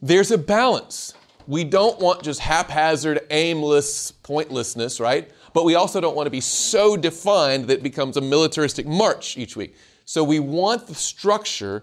[0.00, 1.14] there's a balance.
[1.48, 5.28] We don't want just haphazard, aimless pointlessness, right?
[5.56, 9.38] But we also don't want to be so defined that it becomes a militaristic march
[9.38, 9.74] each week.
[10.04, 11.82] So, we want the structure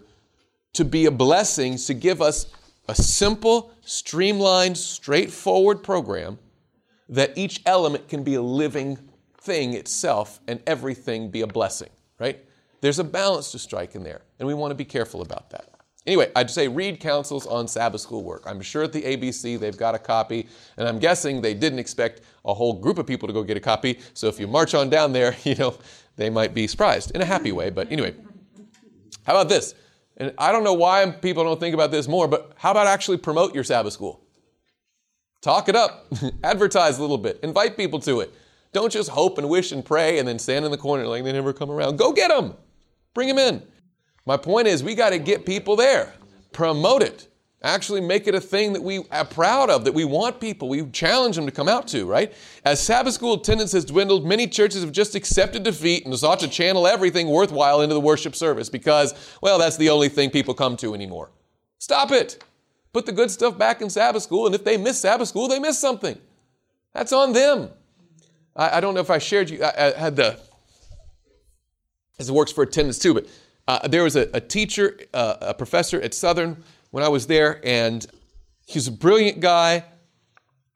[0.74, 2.46] to be a blessing to give us
[2.88, 6.38] a simple, streamlined, straightforward program
[7.10, 9.00] that each element can be a living
[9.42, 12.46] thing itself and everything be a blessing, right?
[12.82, 15.73] There's a balance to strike in there, and we want to be careful about that.
[16.06, 18.44] Anyway, I'd say read counsels on Sabbath school work.
[18.46, 22.22] I'm sure at the ABC they've got a copy, and I'm guessing they didn't expect
[22.44, 24.00] a whole group of people to go get a copy.
[24.14, 25.78] So if you march on down there, you know,
[26.18, 27.70] they might be surprised in a happy way.
[27.70, 28.16] But anyway,
[29.26, 29.76] how about this?
[30.18, 33.18] And I don't know why people don't think about this more, but how about actually
[33.18, 34.22] promote your Sabbath school?
[35.42, 36.08] Talk it up,
[36.44, 38.34] advertise a little bit, invite people to it.
[38.74, 41.32] Don't just hope and wish and pray and then stand in the corner like they
[41.32, 41.98] never come around.
[41.98, 42.56] Go get them.
[43.14, 43.64] Bring them in.
[44.26, 46.14] My point is, we got to get people there.
[46.52, 47.28] Promote it.
[47.62, 50.86] Actually, make it a thing that we are proud of, that we want people, we
[50.88, 52.34] challenge them to come out to, right?
[52.66, 56.50] As Sabbath school attendance has dwindled, many churches have just accepted defeat and sought to
[56.50, 60.76] channel everything worthwhile into the worship service because, well, that's the only thing people come
[60.76, 61.32] to anymore.
[61.80, 62.44] Stop it.
[62.92, 65.60] Put the good stuff back in Sabbath school, and if they miss Sabbath school, they
[65.60, 66.18] miss something.
[66.94, 67.70] That's on them.
[68.58, 70.38] I, I don't know if I shared you, I, I had the,
[72.20, 73.26] it works for attendance too, but
[73.68, 77.62] uh, there was a, a teacher, uh, a professor at Southern when I was there,
[77.64, 78.06] and
[78.66, 79.86] he was a brilliant guy,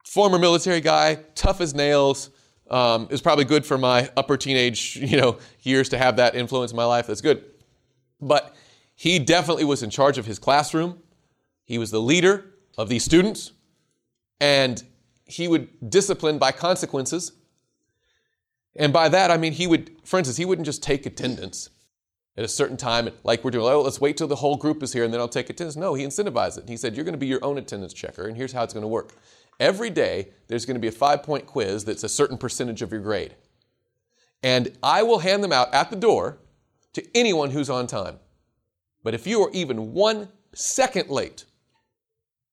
[0.05, 2.29] former military guy, tough as nails.
[2.69, 6.35] Um, it was probably good for my upper teenage, you know, years to have that
[6.35, 7.07] influence in my life.
[7.07, 7.43] That's good.
[8.21, 8.55] But
[8.95, 11.01] he definitely was in charge of his classroom.
[11.63, 13.51] He was the leader of these students,
[14.39, 14.81] and
[15.25, 17.33] he would discipline by consequences.
[18.75, 21.69] And by that, I mean, he would, for instance, he wouldn't just take attendance
[22.37, 24.93] at a certain time, like we're doing, oh, let's wait till the whole group is
[24.93, 25.75] here and then I'll take attendance.
[25.75, 26.69] No, he incentivized it.
[26.69, 28.83] He said, you're going to be your own attendance checker, and here's how it's going
[28.83, 29.13] to work.
[29.59, 32.91] Every day, there's going to be a five point quiz that's a certain percentage of
[32.91, 33.35] your grade.
[34.43, 36.37] And I will hand them out at the door
[36.93, 38.19] to anyone who's on time.
[39.03, 41.45] But if you are even one second late,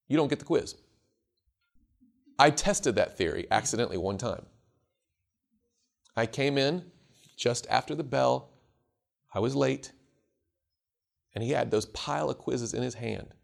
[0.08, 0.76] you don't get the quiz.
[2.38, 4.46] I tested that theory accidentally one time.
[6.16, 6.84] I came in
[7.36, 8.50] just after the bell.
[9.34, 9.92] I was late.
[11.34, 13.34] And he had those pile of quizzes in his hand.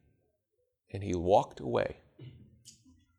[0.93, 1.97] And he walked away.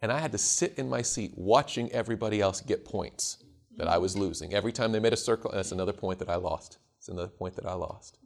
[0.01, 3.43] And I had to sit in my seat watching everybody else get points
[3.77, 4.53] that I was losing.
[4.53, 6.79] Every time they made a circle, that's another point that I lost.
[6.97, 8.17] It's another point that I lost.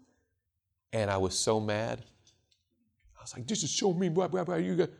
[0.93, 2.01] And I was so mad.
[3.17, 4.13] I was like, this is so mean.
[4.13, 4.55] Blah, blah, blah.
[4.55, 4.89] You, got...
[4.89, 4.95] Do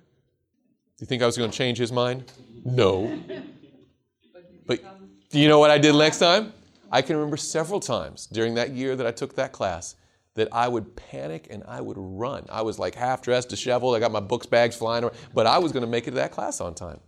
[1.00, 2.32] you think I was going to change his mind?
[2.64, 3.20] No.
[4.68, 4.84] But
[5.30, 6.52] do you know what I did next time?
[6.92, 9.96] I can remember several times during that year that I took that class
[10.36, 12.46] that I would panic and I would run.
[12.50, 13.96] I was like half dressed, disheveled.
[13.96, 16.18] I got my books bags flying around, but I was going to make it to
[16.18, 17.00] that class on time,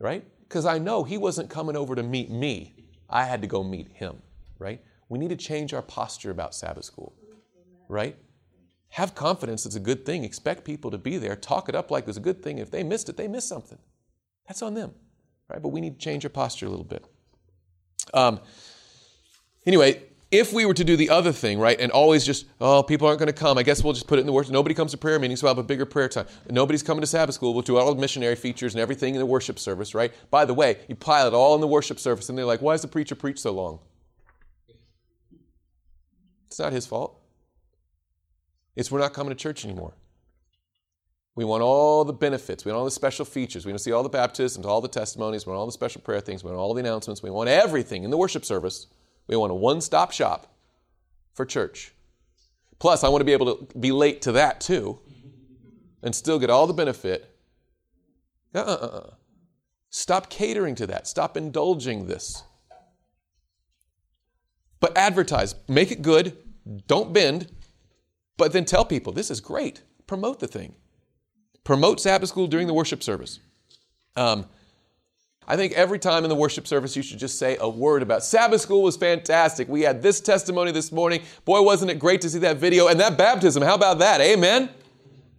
[0.00, 0.24] right?
[0.48, 2.74] Because I know he wasn't coming over to meet me.
[3.08, 4.16] I had to go meet him,
[4.58, 4.82] right?
[5.10, 7.14] We need to change our posture about Sabbath school,
[7.88, 8.16] right?
[8.88, 10.24] Have confidence it's a good thing.
[10.24, 11.36] Expect people to be there.
[11.36, 12.58] Talk it up like it's a good thing.
[12.58, 13.78] If they missed it, they missed something.
[14.48, 14.92] That's on them,
[15.50, 15.62] right?
[15.62, 17.04] But we need to change our posture a little bit.
[18.14, 18.40] Um,
[19.64, 23.06] Anyway, if we were to do the other thing, right, and always just, oh, people
[23.06, 24.52] aren't going to come, I guess we'll just put it in the worship.
[24.52, 26.26] Nobody comes to prayer meetings, so we'll have a bigger prayer time.
[26.50, 27.52] Nobody's coming to Sabbath school.
[27.52, 30.10] We'll do all the missionary features and everything in the worship service, right?
[30.30, 32.72] By the way, you pile it all in the worship service, and they're like, why
[32.72, 33.78] does the preacher preach so long?
[36.46, 37.18] It's not his fault.
[38.74, 39.92] It's we're not coming to church anymore.
[41.34, 42.64] We want all the benefits.
[42.64, 43.64] We want all the special features.
[43.64, 45.46] We want to see all the baptisms, all the testimonies.
[45.46, 46.42] We want all the special prayer things.
[46.42, 47.22] We want all the announcements.
[47.22, 48.86] We want everything in the worship service.
[49.26, 50.54] We want a one stop shop
[51.34, 51.92] for church.
[52.78, 54.98] Plus, I want to be able to be late to that too
[56.02, 57.36] and still get all the benefit.
[58.54, 59.10] Uh uh uh.
[59.90, 61.06] Stop catering to that.
[61.06, 62.42] Stop indulging this.
[64.80, 65.54] But advertise.
[65.68, 66.36] Make it good.
[66.86, 67.50] Don't bend.
[68.36, 69.82] But then tell people this is great.
[70.06, 70.74] Promote the thing.
[71.62, 73.38] Promote Sabbath school during the worship service.
[74.16, 74.46] Um,
[75.46, 78.24] I think every time in the worship service you should just say a word about
[78.24, 79.68] Sabbath school was fantastic.
[79.68, 81.22] We had this testimony this morning.
[81.44, 83.62] Boy, wasn't it great to see that video and that baptism.
[83.62, 84.20] How about that?
[84.20, 84.70] Amen.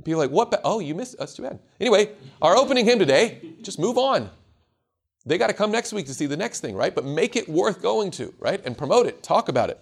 [0.03, 0.51] People like, what?
[0.51, 1.17] Ba- oh, you missed.
[1.17, 1.59] That's too bad.
[1.79, 2.11] Anyway,
[2.41, 3.41] our opening hymn today.
[3.61, 4.29] Just move on.
[5.25, 6.93] They got to come next week to see the next thing, right?
[6.93, 8.61] But make it worth going to, right?
[8.65, 9.23] And promote it.
[9.23, 9.79] Talk about it.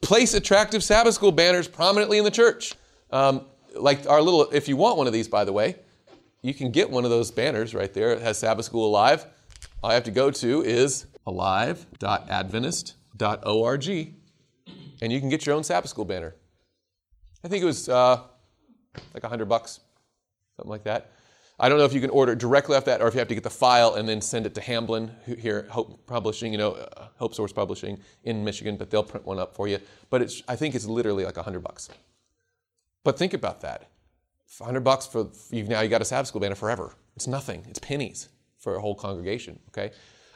[0.00, 2.74] Place attractive Sabbath school banners prominently in the church.
[3.10, 5.76] Um, like our little, if you want one of these, by the way,
[6.42, 8.12] you can get one of those banners right there.
[8.12, 9.26] It has Sabbath School Alive.
[9.82, 14.14] All I have to go to is alive.adventist.org,
[15.00, 16.36] and you can get your own Sabbath School banner.
[17.42, 18.20] I think it was uh,
[19.14, 19.80] like 100 bucks,
[20.56, 21.12] something like that.
[21.58, 23.34] I don't know if you can order directly off that or if you have to
[23.34, 27.08] get the file and then send it to Hamblin here, Hope Publishing, you know, uh,
[27.16, 29.78] Hope Source Publishing in Michigan, but they'll print one up for you.
[30.10, 31.88] But it's, I think it's literally like 100 bucks.
[33.04, 33.90] But think about that.
[34.58, 36.94] 100 bucks for you now you got a Sabbath school banner forever.
[37.16, 37.64] It's nothing.
[37.68, 38.28] It's pennies
[38.60, 39.58] for a whole congregation.
[39.68, 39.90] Okay,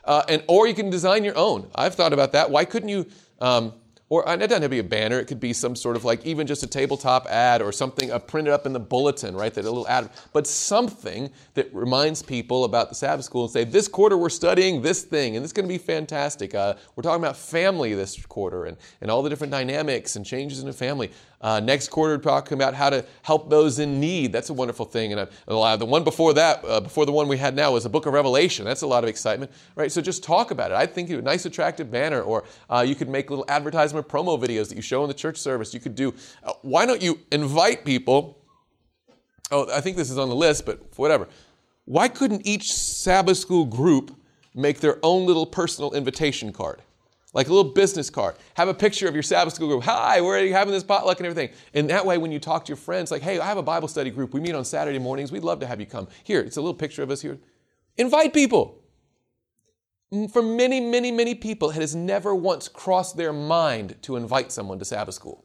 [0.04, 1.70] uh, and or you can design your own.
[1.74, 2.50] I've thought about that.
[2.50, 3.06] Why couldn't you?
[3.40, 3.74] Um,
[4.08, 5.18] or it doesn't have to be a banner.
[5.18, 8.18] It could be some sort of like even just a tabletop ad or something uh,
[8.18, 9.52] printed up in the bulletin, right?
[9.52, 13.64] That a little ad, but something that reminds people about the Sabbath school and say,
[13.64, 16.54] this quarter we're studying this thing, and it's going to be fantastic.
[16.54, 20.60] Uh, we're talking about family this quarter and, and all the different dynamics and changes
[20.60, 21.10] in a family.
[21.40, 24.32] Uh, next quarter, talking about how to help those in need.
[24.32, 25.12] That's a wonderful thing.
[25.12, 27.90] And uh, the one before that, uh, before the one we had now, was the
[27.90, 28.64] Book of Revelation.
[28.64, 29.92] That's a lot of excitement, right?
[29.92, 30.74] So just talk about it.
[30.74, 33.44] I think a nice, attractive banner, or uh, you could make little
[34.02, 35.72] promo videos that you show in the church service.
[35.74, 36.14] You could do.
[36.42, 38.38] Uh, why don't you invite people?
[39.50, 41.28] Oh, I think this is on the list, but whatever.
[41.84, 44.14] Why couldn't each Sabbath school group
[44.54, 46.80] make their own little personal invitation card?
[47.34, 48.36] like a little business card.
[48.54, 49.82] Have a picture of your Sabbath school group.
[49.82, 51.54] Hi, we're having this potluck and everything.
[51.74, 53.88] And that way, when you talk to your friends, like, hey, I have a Bible
[53.88, 54.32] study group.
[54.32, 55.32] We meet on Saturday mornings.
[55.32, 56.08] We'd love to have you come.
[56.22, 57.38] Here, it's a little picture of us here.
[57.96, 58.80] Invite people.
[60.30, 64.78] For many, many, many people, it has never once crossed their mind to invite someone
[64.78, 65.44] to Sabbath school.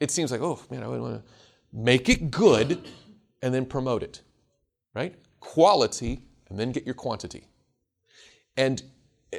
[0.00, 1.22] It seems like, oh, man, I want to
[1.72, 2.88] make it good
[3.42, 4.22] and then promote it,
[4.94, 5.14] right?
[5.40, 7.46] Quality and then get your quantity.
[8.56, 8.82] And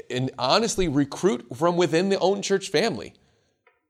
[0.10, 3.14] and honestly recruit from within the own church family.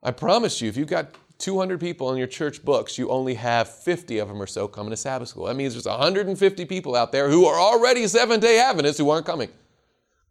[0.01, 3.67] I promise you, if you've got 200 people in your church books, you only have
[3.69, 5.45] 50 of them or so coming to Sabbath school.
[5.45, 9.25] That means there's 150 people out there who are already Seventh day Adventists who aren't
[9.25, 9.49] coming.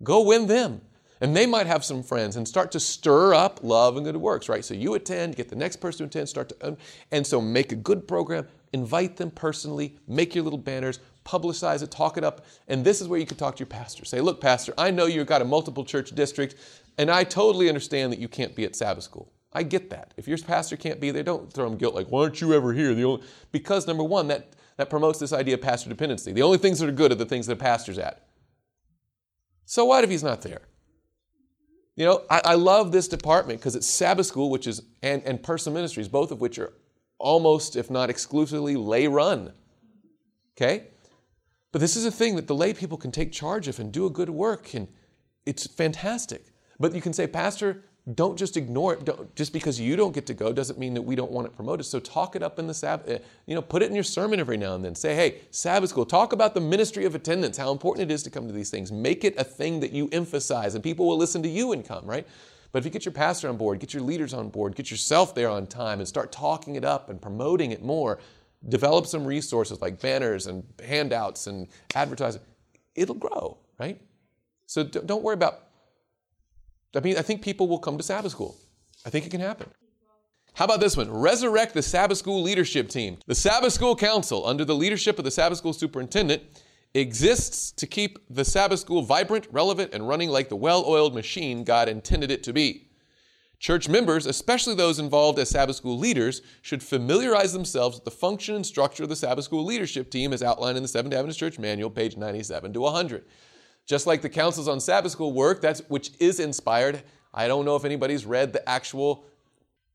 [0.02, 0.80] Go win them.
[1.20, 4.48] And they might have some friends and start to stir up love and good works,
[4.48, 4.64] right?
[4.64, 6.76] So you attend, get the next person to attend, start to,
[7.10, 11.90] and so make a good program, invite them personally, make your little banners, publicize it,
[11.90, 12.46] talk it up.
[12.68, 14.04] And this is where you can talk to your pastor.
[14.04, 16.54] Say, look, pastor, I know you've got a multiple church district,
[16.98, 19.32] and I totally understand that you can't be at Sabbath school.
[19.52, 20.14] I get that.
[20.16, 22.72] If your pastor can't be there, don't throw him guilt like, why aren't you ever
[22.72, 22.94] here?
[22.94, 26.32] The only, because number one, that, that promotes this idea of pastor dependency.
[26.32, 28.27] The only things that are good are the things that a pastor's at.
[29.68, 30.62] So what if he's not there?
[31.94, 35.42] You know, I, I love this department because it's Sabbath school, which is, and, and
[35.42, 36.72] personal ministries, both of which are
[37.18, 39.52] almost, if not exclusively, lay run.
[40.56, 40.86] Okay?
[41.70, 44.06] But this is a thing that the lay people can take charge of and do
[44.06, 44.88] a good work, and
[45.44, 46.46] it's fantastic.
[46.80, 49.04] But you can say, Pastor, don't just ignore it.
[49.04, 51.54] Don't, just because you don't get to go doesn't mean that we don't want it
[51.54, 51.84] promoted.
[51.84, 53.08] So talk it up in the Sabbath.
[53.08, 54.94] Eh, you know, put it in your sermon every now and then.
[54.94, 56.06] Say, hey, Sabbath school.
[56.06, 58.90] Talk about the ministry of attendance, how important it is to come to these things.
[58.90, 62.06] Make it a thing that you emphasize, and people will listen to you and come.
[62.06, 62.26] Right?
[62.72, 65.34] But if you get your pastor on board, get your leaders on board, get yourself
[65.34, 68.18] there on time, and start talking it up and promoting it more,
[68.68, 72.42] develop some resources like banners and handouts and advertising,
[72.94, 74.00] it'll grow, right?
[74.66, 75.67] So don't worry about.
[76.94, 78.56] I mean, I think people will come to Sabbath school.
[79.04, 79.70] I think it can happen.
[80.54, 81.10] How about this one?
[81.10, 83.18] Resurrect the Sabbath school leadership team.
[83.26, 86.42] The Sabbath school council, under the leadership of the Sabbath school superintendent,
[86.94, 91.62] exists to keep the Sabbath school vibrant, relevant, and running like the well oiled machine
[91.62, 92.88] God intended it to be.
[93.60, 98.54] Church members, especially those involved as Sabbath school leaders, should familiarize themselves with the function
[98.54, 101.58] and structure of the Sabbath school leadership team as outlined in the Seventh Adventist Church
[101.58, 103.24] Manual, page 97 to 100.
[103.88, 107.02] Just like the Counsels on Sabbath school work, that's which is inspired.
[107.32, 109.24] I don't know if anybody's read the actual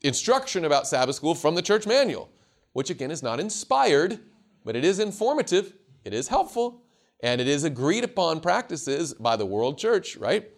[0.02, 2.30] instruction about Sabbath school from the church manual,
[2.74, 4.20] which again is not inspired,
[4.66, 5.74] but it is informative,
[6.04, 6.82] it is helpful,
[7.22, 10.50] and it is agreed upon practices by the world church, right?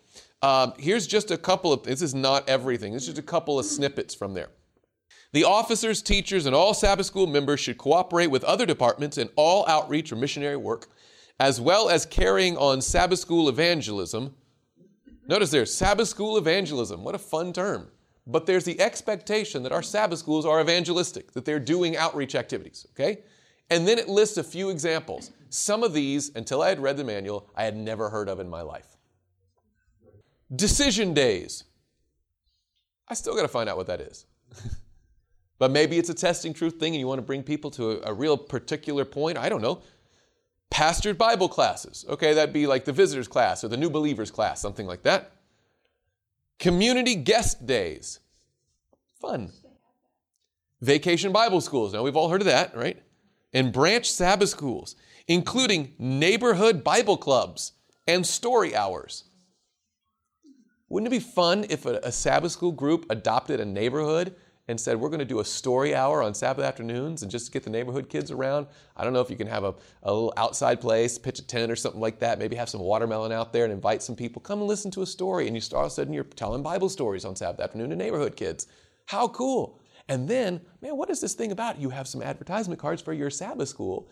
[0.41, 3.59] Um, here's just a couple of, this is not everything, this is just a couple
[3.59, 4.47] of snippets from there.
[5.33, 9.67] The officers, teachers, and all Sabbath school members should cooperate with other departments in all
[9.67, 10.87] outreach or missionary work,
[11.39, 14.33] as well as carrying on Sabbath school evangelism.
[15.27, 17.03] Notice there, Sabbath school evangelism.
[17.03, 17.87] What a fun term.
[18.27, 22.87] But there's the expectation that our Sabbath schools are evangelistic, that they're doing outreach activities,
[22.91, 23.19] okay?
[23.69, 25.31] And then it lists a few examples.
[25.49, 28.49] Some of these, until I had read the manual, I had never heard of in
[28.49, 28.97] my life.
[30.55, 31.63] Decision days.
[33.07, 34.25] I still got to find out what that is.
[35.59, 38.11] but maybe it's a testing truth thing and you want to bring people to a,
[38.11, 39.37] a real particular point.
[39.37, 39.81] I don't know.
[40.75, 42.03] Pastored Bible classes.
[42.09, 45.31] Okay, that'd be like the visitors class or the new believers class, something like that.
[46.59, 48.19] Community guest days.
[49.21, 49.53] Fun.
[50.81, 51.93] Vacation Bible schools.
[51.93, 53.01] Now, we've all heard of that, right?
[53.53, 54.97] And branch Sabbath schools,
[55.29, 57.71] including neighborhood Bible clubs
[58.05, 59.23] and story hours.
[60.89, 64.35] Wouldn't it be fun if a, a Sabbath school group adopted a neighborhood
[64.67, 67.63] and said, We're going to do a story hour on Sabbath afternoons and just get
[67.63, 68.67] the neighborhood kids around.
[68.95, 71.71] I don't know if you can have a, a little outside place, pitch a tent
[71.71, 74.41] or something like that, maybe have some watermelon out there and invite some people.
[74.41, 75.47] Come and listen to a story.
[75.47, 77.95] And you start all of a sudden you're telling Bible stories on Sabbath afternoon to
[77.95, 78.67] neighborhood kids.
[79.05, 79.81] How cool!
[80.07, 81.79] And then, man, what is this thing about?
[81.79, 84.07] You have some advertisement cards for your Sabbath school.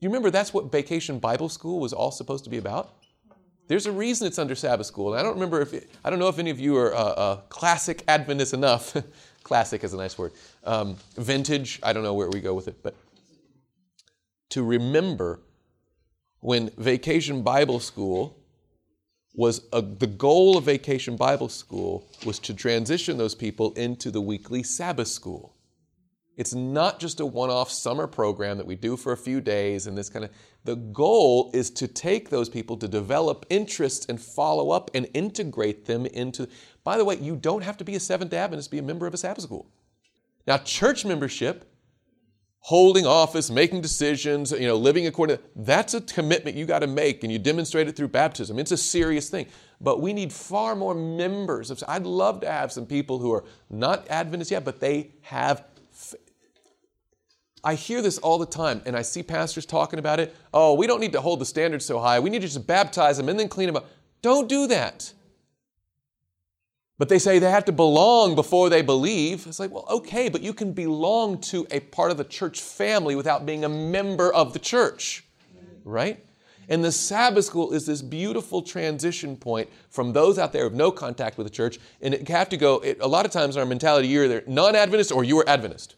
[0.00, 2.94] You remember that's what Vacation Bible School was all supposed to be about?
[3.66, 5.12] There's a reason it's under Sabbath school.
[5.12, 6.98] And I don't remember if, it, I don't know if any of you are uh,
[6.98, 8.96] uh, classic Adventists enough.
[9.50, 10.30] classic is a nice word.
[10.62, 12.94] Um, vintage, I don't know where we go with it, but
[14.50, 15.40] to remember
[16.38, 18.36] when Vacation Bible School
[19.34, 24.20] was a, the goal of Vacation Bible School was to transition those people into the
[24.20, 25.56] weekly Sabbath school.
[26.36, 29.88] It's not just a one off summer program that we do for a few days
[29.88, 30.30] and this kind of.
[30.62, 35.86] The goal is to take those people to develop interests and follow up and integrate
[35.86, 36.46] them into.
[36.84, 39.06] By the way, you don't have to be a Seventh Adventist to be a member
[39.06, 39.66] of a Sabbath school.
[40.46, 41.70] Now, church membership,
[42.60, 46.86] holding office, making decisions, you know, living according to that's a commitment you got to
[46.86, 48.58] make and you demonstrate it through baptism.
[48.58, 49.46] It's a serious thing.
[49.80, 53.44] But we need far more members of I'd love to have some people who are
[53.70, 55.64] not Adventists yet, but they have
[57.62, 60.34] I hear this all the time, and I see pastors talking about it.
[60.52, 62.18] Oh, we don't need to hold the standards so high.
[62.18, 63.86] We need to just baptize them and then clean them up.
[64.22, 65.12] Don't do that.
[67.00, 69.46] But they say they have to belong before they believe.
[69.46, 73.16] It's like, well, okay, but you can belong to a part of the church family
[73.16, 75.24] without being a member of the church,
[75.82, 76.22] right?
[76.68, 80.76] And the Sabbath school is this beautiful transition point from those out there who have
[80.76, 81.78] no contact with the church.
[82.02, 84.44] And it have to go, it, a lot of times in our mentality, you're either
[84.46, 85.94] non Adventist or you are Adventist.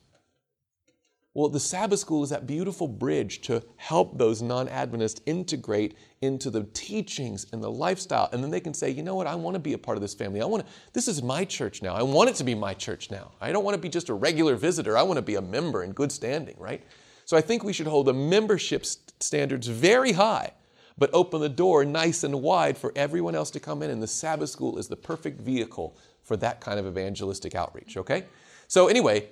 [1.35, 6.51] Well, the Sabbath school is that beautiful bridge to help those non Adventists integrate into
[6.51, 8.29] the teachings and the lifestyle.
[8.33, 10.03] And then they can say, you know what, I want to be a part of
[10.03, 10.43] this family.
[10.43, 11.95] I want to, this is my church now.
[11.95, 13.33] I want it to be my church now.
[13.41, 14.99] I don't want to be just a regular visitor.
[14.99, 16.83] I want to be a member in good standing, right?
[17.25, 20.53] So I think we should hold the membership standards very high,
[20.99, 23.91] but open the door nice and wide for everyone else to come in.
[23.91, 28.25] And the Sabbath school is the perfect vehicle for that kind of evangelistic outreach, okay?
[28.69, 29.29] So, anyway,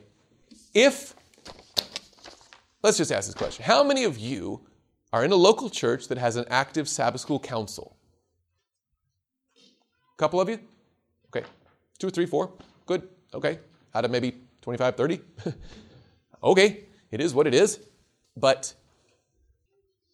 [0.72, 1.14] if
[2.82, 4.66] Let's just ask this question How many of you
[5.12, 7.96] are in a local church that has an active Sabbath school council?
[9.56, 10.60] A couple of you?
[11.28, 11.46] Okay.
[11.98, 12.52] Two, three, four.
[12.86, 13.08] Good.
[13.34, 13.58] Okay.
[13.94, 15.20] Out of maybe 25, 30?
[16.44, 16.84] okay.
[17.10, 17.80] It is what it is.
[18.36, 18.72] But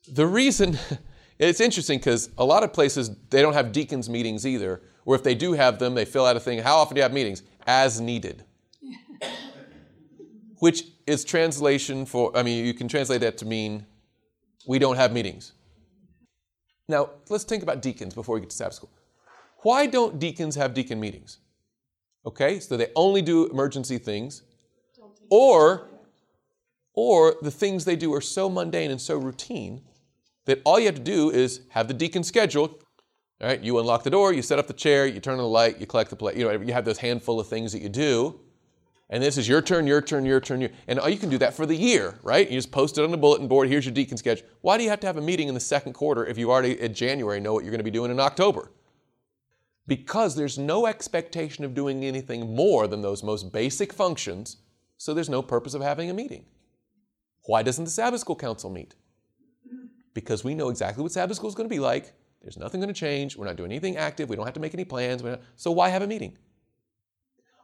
[0.09, 0.79] the reason,
[1.39, 4.83] it's interesting because a lot of places, they don't have deacons meetings either.
[5.05, 6.59] Or if they do have them, they fill out a thing.
[6.59, 7.43] How often do you have meetings?
[7.67, 8.45] As needed.
[10.59, 13.87] Which is translation for, I mean, you can translate that to mean
[14.67, 15.53] we don't have meetings.
[16.89, 18.91] Now, let's think about deacons before we get to Sabbath school.
[19.63, 21.39] Why don't deacons have deacon meetings?
[22.25, 24.43] Okay, so they only do emergency things,
[25.31, 25.89] or,
[26.95, 29.83] or the things they do are so mundane and so routine
[30.45, 32.79] that all you have to do is have the deacon schedule.
[33.41, 35.49] All right, you unlock the door, you set up the chair, you turn on the
[35.49, 36.37] light, you collect the plate.
[36.37, 38.41] You know, you have those handful of things that you do.
[39.09, 41.55] And this is your turn, your turn, your turn, your and you can do that
[41.55, 42.51] for the year, right?
[42.51, 43.69] You just post it on the bulletin board.
[43.69, 44.43] Here's your deacon sketch.
[44.63, 46.81] Why do you have to have a meeting in the second quarter if you already
[46.81, 48.73] in January know what you're going to be doing in October?
[49.87, 54.57] Because there's no expectation of doing anything more than those most basic functions,
[54.97, 56.45] so there's no purpose of having a meeting.
[57.45, 58.97] Why doesn't the Sabbath School Council meet?
[60.15, 62.13] Because we know exactly what Sabbath School is going to be like.
[62.43, 63.37] There's nothing going to change.
[63.37, 64.29] We're not doing anything active.
[64.29, 65.23] We don't have to make any plans.
[65.55, 66.37] So why have a meeting?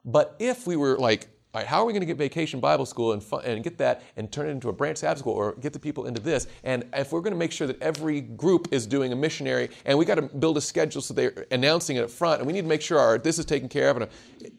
[0.05, 2.87] But if we were like, all right, how are we going to get vacation Bible
[2.87, 5.75] school and, and get that and turn it into a branch Sabbath school or get
[5.75, 6.47] the people into this?
[6.65, 9.99] And if we're going to make sure that every group is doing a missionary and
[9.99, 12.63] we got to build a schedule so they're announcing it up front and we need
[12.63, 13.99] to make sure our, this is taken care of.
[13.99, 14.09] And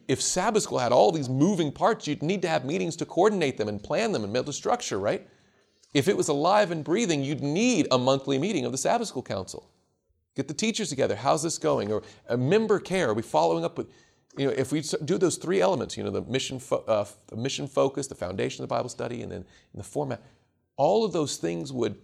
[0.06, 3.58] if Sabbath school had all these moving parts, you'd need to have meetings to coordinate
[3.58, 5.26] them and plan them and build a structure, right?
[5.94, 9.22] If it was alive and breathing, you'd need a monthly meeting of the Sabbath school
[9.22, 9.68] council.
[10.36, 11.16] Get the teachers together.
[11.16, 11.92] How's this going?
[11.92, 13.10] Or a member care.
[13.10, 13.88] Are we following up with?
[14.36, 17.36] You know, if we do those three elements, you know, the mission, fo- uh, the
[17.36, 20.22] mission focus, the foundation of the Bible study, and then the format,
[20.76, 21.96] all of those things would,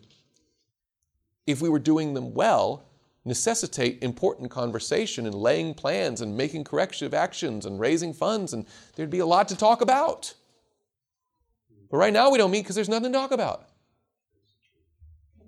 [1.46, 2.84] if we were doing them well,
[3.24, 8.64] necessitate important conversation and laying plans and making corrective actions and raising funds, and
[8.94, 10.34] there'd be a lot to talk about.
[11.90, 13.66] But right now we don't meet because there's nothing to talk about.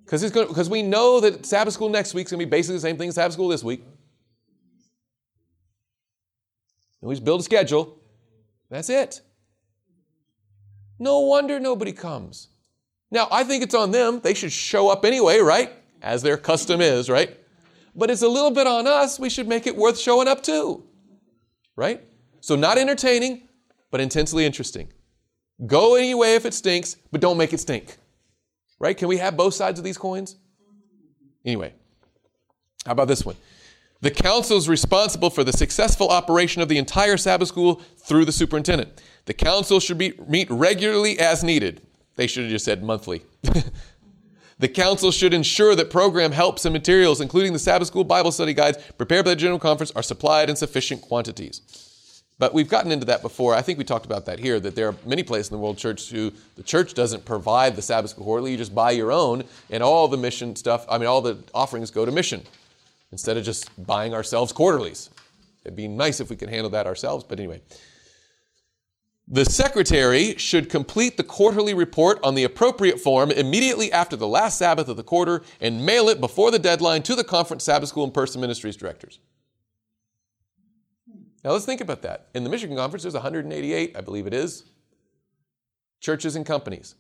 [0.05, 2.99] Because we know that Sabbath school next week is going to be basically the same
[2.99, 3.85] thing as Sabbath school this week.
[7.03, 7.99] And we just build a schedule.
[8.71, 9.21] That's it.
[10.99, 12.49] No wonder nobody comes.
[13.11, 14.21] Now, I think it's on them.
[14.21, 15.71] They should show up anyway, right?
[16.01, 17.37] As their custom is, right?
[17.95, 19.19] But it's a little bit on us.
[19.19, 20.85] We should make it worth showing up too,
[21.77, 22.03] right?
[22.41, 23.49] So, not entertaining,
[23.91, 24.89] but intensely interesting.
[25.67, 27.99] Go anyway if it stinks, but don't make it stink.
[28.79, 28.97] Right?
[28.97, 30.37] Can we have both sides of these coins?
[31.45, 31.75] Anyway,
[32.87, 33.37] how about this one?
[34.03, 38.33] The council is responsible for the successful operation of the entire Sabbath school through the
[38.33, 39.01] superintendent.
[39.27, 41.81] The council should be, meet regularly as needed.
[42.17, 43.23] They should have just said monthly.
[44.59, 48.53] the council should ensure that program helps and materials, including the Sabbath school Bible study
[48.53, 52.25] guides prepared by the General Conference, are supplied in sufficient quantities.
[52.41, 53.55] But we've gotten into that before.
[53.55, 55.79] I think we talked about that here, that there are many places in the world
[55.79, 58.51] church who the church doesn't provide the Sabbath school quarterly.
[58.51, 61.93] You just buy your own, and all the mission stuff, I mean, all the offerings
[61.93, 62.43] go to mission
[63.13, 65.11] instead of just buying ourselves quarterlies.
[65.65, 67.61] It'd be nice if we could handle that ourselves, but anyway.
[69.29, 74.59] The secretary should complete the quarterly report on the appropriate form immediately after the last
[74.59, 78.05] Sabbath of the quarter and mail it before the deadline to the conference Sabbath school
[78.05, 79.21] and personal ministries directors.
[81.45, 82.29] Now let's think about that.
[82.35, 84.65] In the Michigan Conference, there's 188, I believe it is,
[86.01, 86.95] churches and companies.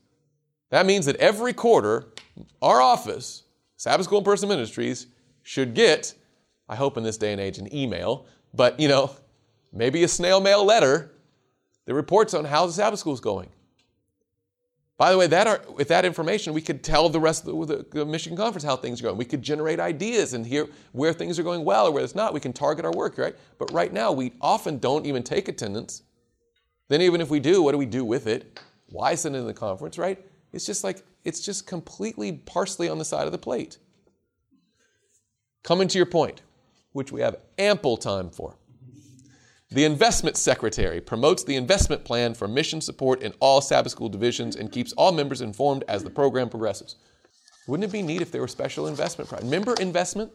[0.71, 2.13] That means that every quarter,
[2.61, 3.43] our office,
[3.77, 5.07] Sabbath School and Personal Ministries,
[5.43, 6.15] should get,
[6.69, 9.15] I hope in this day and age, an email, but you know,
[9.73, 11.13] maybe a snail mail letter
[11.87, 13.49] that reports on how the Sabbath school is going.
[15.03, 17.85] By the way, that are, with that information, we could tell the rest of the,
[17.91, 19.17] the, Michigan Conference how things are going.
[19.17, 22.33] We could generate ideas and hear where things are going well or where it's not.
[22.33, 23.35] We can target our work, right?
[23.59, 26.03] But right now, we often don't even take attendance.
[26.89, 28.61] Then, even if we do, what do we do with it?
[28.91, 30.25] Why send it in the conference, right?
[30.53, 33.79] It's just like, it's just completely parsley on the side of the plate.
[35.63, 36.43] Coming to your point,
[36.93, 38.57] which we have ample time for.
[39.71, 44.57] The investment secretary promotes the investment plan for mission support in all Sabbath school divisions
[44.57, 46.97] and keeps all members informed as the program progresses.
[47.67, 49.31] Wouldn't it be neat if there were special investment?
[49.31, 50.31] Pro- Member investment?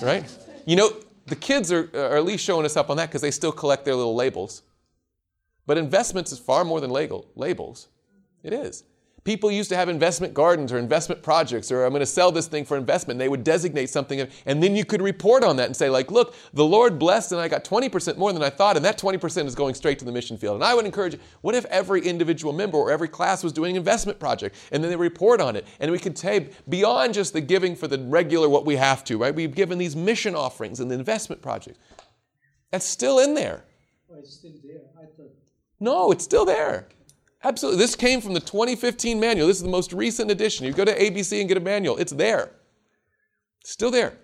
[0.00, 0.24] Right?
[0.64, 0.92] You know,
[1.26, 3.84] the kids are, are at least showing us up on that because they still collect
[3.84, 4.62] their little labels.
[5.66, 7.88] But investments is far more than label, labels.
[8.42, 8.84] It is.
[9.24, 12.46] People used to have investment gardens or investment projects, or I'm going to sell this
[12.46, 13.18] thing for investment.
[13.18, 16.34] They would designate something, and then you could report on that and say, like, look,
[16.52, 19.54] the Lord blessed, and I got 20% more than I thought, and that 20% is
[19.54, 20.56] going straight to the mission field.
[20.56, 23.76] And I would encourage what if every individual member or every class was doing an
[23.78, 27.40] investment project, and then they report on it, and we could say, beyond just the
[27.40, 29.34] giving for the regular what we have to, right?
[29.34, 31.78] We've given these mission offerings and the investment projects.
[32.72, 33.64] That's still in there.
[34.12, 34.82] Oh, it's still there.
[34.98, 35.30] I thought.
[35.80, 36.88] No, it's still there.
[37.44, 37.78] Absolutely.
[37.78, 39.46] This came from the 2015 manual.
[39.48, 40.64] This is the most recent edition.
[40.64, 42.50] You go to ABC and get a manual, it's there.
[43.64, 44.14] Still there.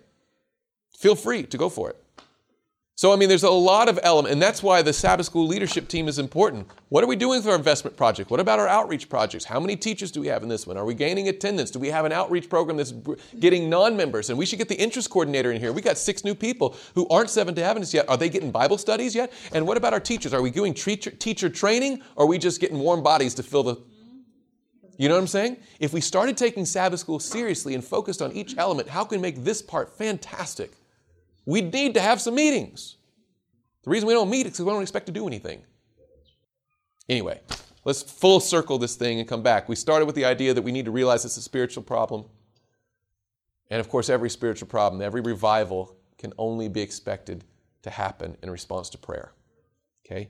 [0.97, 2.00] Feel free to go for it.
[2.95, 5.87] So, I mean, there's a lot of element, and that's why the Sabbath School leadership
[5.87, 6.67] team is important.
[6.89, 8.29] What are we doing with our investment project?
[8.29, 9.45] What about our outreach projects?
[9.45, 10.77] How many teachers do we have in this one?
[10.77, 11.71] Are we gaining attendance?
[11.71, 12.93] Do we have an outreach program that's
[13.39, 14.29] getting non-members?
[14.29, 15.71] And we should get the interest coordinator in here.
[15.71, 18.07] We got six new people who aren't Seventh Day Adventists yet.
[18.07, 19.33] Are they getting Bible studies yet?
[19.51, 20.31] And what about our teachers?
[20.31, 23.63] Are we doing teacher, teacher training, or are we just getting warm bodies to fill
[23.63, 23.77] the
[24.97, 25.57] you know what I'm saying?
[25.79, 29.21] If we started taking Sabbath school seriously and focused on each element, how can we
[29.23, 30.73] make this part fantastic?
[31.51, 32.95] We need to have some meetings.
[33.83, 35.61] The reason we don't meet is because we don't expect to do anything.
[37.09, 37.41] Anyway,
[37.83, 39.67] let's full circle this thing and come back.
[39.67, 42.23] We started with the idea that we need to realize it's a spiritual problem.
[43.69, 47.43] And of course, every spiritual problem, every revival can only be expected
[47.81, 49.33] to happen in response to prayer.
[50.05, 50.29] Okay?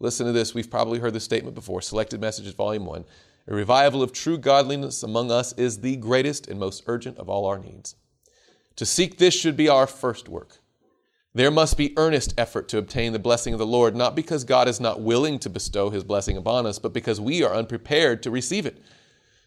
[0.00, 0.52] Listen to this.
[0.52, 1.80] We've probably heard this statement before.
[1.80, 3.06] Selected Messages, Volume 1.
[3.46, 7.46] A revival of true godliness among us is the greatest and most urgent of all
[7.46, 7.94] our needs.
[8.78, 10.58] To seek this should be our first work.
[11.34, 14.68] There must be earnest effort to obtain the blessing of the Lord, not because God
[14.68, 18.30] is not willing to bestow his blessing upon us, but because we are unprepared to
[18.30, 18.80] receive it.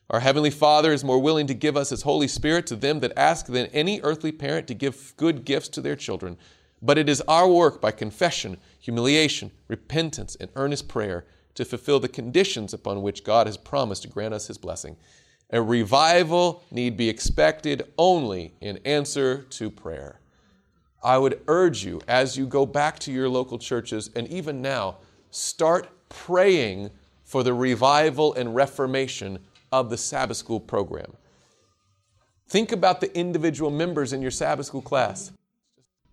[0.09, 3.17] Our Heavenly Father is more willing to give us His Holy Spirit to them that
[3.17, 6.37] ask than any earthly parent to give good gifts to their children.
[6.81, 11.25] But it is our work by confession, humiliation, repentance, and earnest prayer
[11.55, 14.97] to fulfill the conditions upon which God has promised to grant us His blessing.
[15.51, 20.21] A revival need be expected only in answer to prayer.
[21.03, 24.97] I would urge you, as you go back to your local churches, and even now,
[25.29, 26.91] start praying
[27.23, 29.39] for the revival and reformation
[29.71, 31.13] of the Sabbath School program.
[32.47, 35.31] Think about the individual members in your Sabbath School class.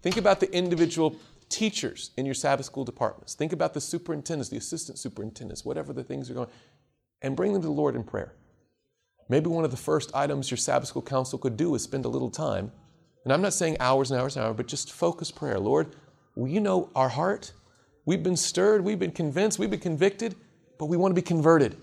[0.03, 1.17] Think about the individual
[1.49, 3.35] teachers in your Sabbath School departments.
[3.35, 6.49] Think about the superintendents, the assistant superintendents, whatever the things are going,
[7.23, 8.35] and bring them to the Lord in prayer.
[9.29, 12.09] Maybe one of the first items your Sabbath School council could do is spend a
[12.09, 12.73] little time.
[13.25, 15.59] And I'm not saying hours and hours and hours, but just focus prayer.
[15.59, 15.97] Lord,
[16.35, 17.53] well, you know our heart.
[18.07, 20.35] We've been stirred, we've been convinced, we've been convicted,
[20.79, 21.77] but we want to be converted.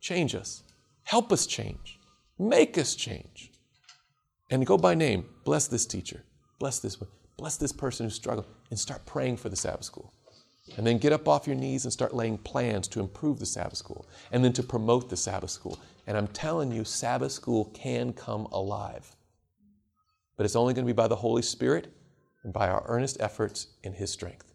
[0.00, 0.64] Change us.
[1.04, 2.00] Help us change.
[2.38, 3.52] Make us change.
[4.50, 5.26] And go by name.
[5.44, 6.24] Bless this teacher.
[6.58, 7.10] Bless this one.
[7.36, 8.48] Bless this person who's struggling.
[8.70, 10.12] And start praying for the Sabbath school.
[10.76, 13.78] And then get up off your knees and start laying plans to improve the Sabbath
[13.78, 15.78] school and then to promote the Sabbath school.
[16.06, 19.16] And I'm telling you, Sabbath school can come alive.
[20.36, 21.92] But it's only going to be by the Holy Spirit
[22.44, 24.54] and by our earnest efforts in His strength.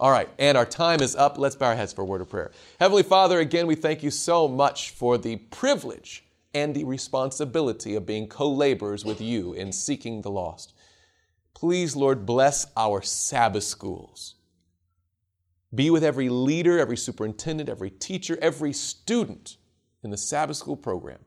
[0.00, 1.38] All right, and our time is up.
[1.38, 2.52] Let's bow our heads for a word of prayer.
[2.78, 6.24] Heavenly Father, again, we thank you so much for the privilege
[6.54, 10.72] and the responsibility of being co laborers with you in seeking the lost.
[11.52, 14.36] Please, Lord, bless our Sabbath schools.
[15.74, 19.57] Be with every leader, every superintendent, every teacher, every student
[20.02, 21.18] in the Sabbath school program.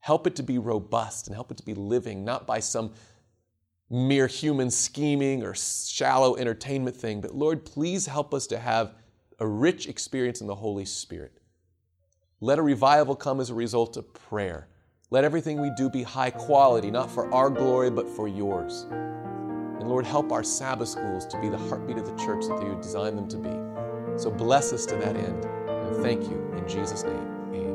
[0.00, 2.92] Help it to be robust and help it to be living, not by some
[3.92, 8.94] mere human scheming or shallow entertainment thing, but Lord, please help us to have
[9.38, 11.38] a rich experience in the Holy Spirit.
[12.40, 14.68] Let a revival come as a result of prayer.
[15.10, 18.86] Let everything we do be high quality, not for our glory, but for yours.
[18.90, 22.74] And Lord, help our Sabbath schools to be the heartbeat of the church that you
[22.80, 24.18] designed them to be.
[24.18, 25.44] So bless us to that end.
[25.44, 26.52] And thank you.
[26.56, 27.41] In Jesus' name.